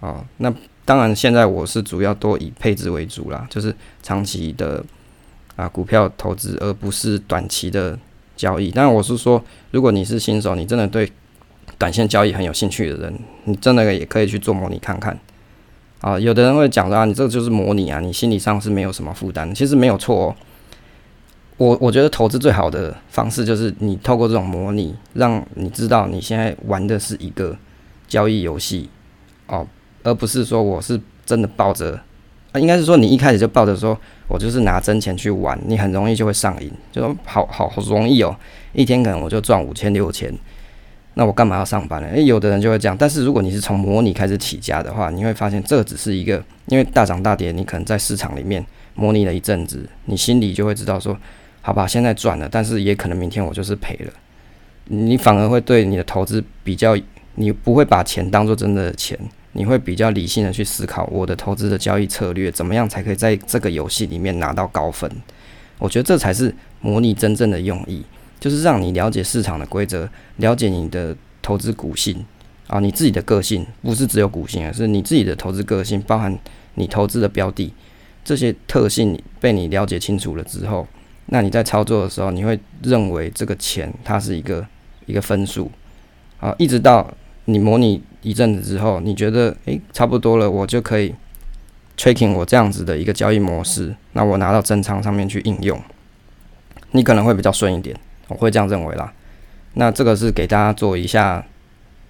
[0.00, 0.24] 哦。
[0.38, 0.52] 那
[0.84, 3.74] 当然，现在我是主要多以配置为主啦，就是
[4.04, 4.84] 长期的
[5.56, 7.98] 啊股票投资，而不是短期的
[8.36, 8.70] 交易。
[8.70, 11.10] 当然，我是说，如果你是新手，你真的对
[11.76, 15.18] 短线交易很有兴趣的人，你真的也可以去做模拟看看。
[16.00, 19.52] 啊，有的人会讲说啊，你这个就是模拟啊，你心理上是没有什么负担。
[19.52, 20.36] 其实没有错哦。
[21.58, 27.56] 我我觉得投资最好的方式就是你透过这种模拟，让你知道你现在玩的是一个
[28.06, 28.88] 交易游戏
[29.46, 29.66] 哦，
[30.02, 31.98] 而不是说我是真的抱着
[32.52, 33.98] 啊，应该是说你一开始就抱着说
[34.28, 38.36] 我就是拿真钱去玩，你很容易就会上瘾，就说好好好容易哦，
[38.72, 40.32] 一天可能我就赚五千六千。
[41.18, 42.08] 那我干嘛要上班呢？
[42.08, 42.94] 诶，有的人就会这样。
[42.94, 48.62] 但是如果你是从模拟开始起家的话，你会发现这只是一个，因为大涨大跌，你可能在市场里面
[48.94, 51.16] 模拟了一阵子，你心里就会知道说，
[51.66, 54.12] 好吧，现在赚了，但是也可能明天我就是赔了。
[54.84, 56.96] 你反而会对你的投资比较，
[57.34, 59.18] 你不会把钱当做真的钱，
[59.50, 65.10] 你会比较理性的去思考我的投资的交易策略怎么样才可以在这个游戏里面拿到高分。
[65.78, 68.04] 我觉得这才是模拟真正的用意。
[68.38, 72.24] 就是让你了解市场的规则，了解你的投资股性
[72.68, 76.38] 啊，你自己的个性不是只有股性，而是你自己的投资个性，包含
[76.74, 77.72] 你投资的标的
[78.24, 80.86] 这些特性被你了解清楚了之后，
[81.26, 84.66] 那你在操作的时候，你会认为这个钱它是一个
[85.06, 85.70] 一个分数
[86.38, 87.12] 啊，一直到
[87.46, 91.14] 你模拟一阵子之后，你觉得诶、差不多了，我就可以
[91.96, 95.80] tracking 我这样子的一个交易模式，那我拿到真仓上面去应用，
[96.92, 97.96] 你可能会比较顺一点。
[98.28, 99.12] 我会这样认为啦，
[99.74, 101.44] 那这个是给大家做一下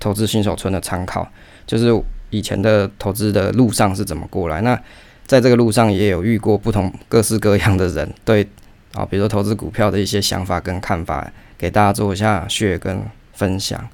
[0.00, 1.28] 投资新手村的参考，
[1.66, 1.90] 就是
[2.30, 4.62] 以前的投资的路上是怎么过来。
[4.62, 4.78] 那
[5.26, 8.48] 在这个路上也有遇过不同各式各样的人，对
[8.96, 13.02] 啊，比如说投资股票的一些想法跟看法，给大家做一下 share 跟
[13.34, 13.86] 分享。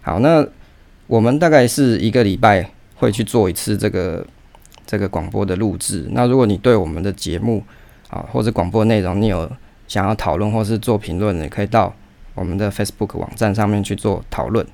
[0.00, 0.44] 好，那
[1.06, 4.26] 我们大概是一个礼拜会去做一次这个
[4.84, 6.08] 这个广播的录制。
[6.10, 7.62] 那如果你对我们的节目
[8.10, 9.48] 啊或者广播内容你有
[9.86, 11.94] 想要讨论或是做评论，也可以到
[12.34, 14.66] 我们的 Facebook 网站上面去做讨论。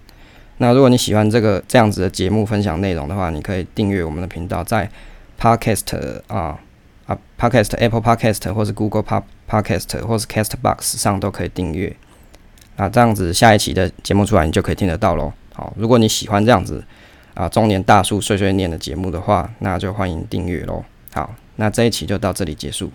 [0.58, 4.90] 那如果你喜欢这个这样子的节目分享内容的话，你可以订阅我们的频道，在
[5.40, 6.58] Podcast 啊
[7.06, 9.02] 啊 Podcast Apple Podcast 或是 Google
[9.48, 11.94] Podcast 或是 Castbox 上都可以订阅。
[12.76, 15.32] 那，这样子下一期的节目出来，你就可以听得到喽。
[15.54, 16.84] 好，如果你喜欢这样子
[17.34, 20.84] 啊中年大叔碎碎念的节目的话，那就欢迎订阅喽。
[21.12, 22.92] 好，那这一期就到这里结束。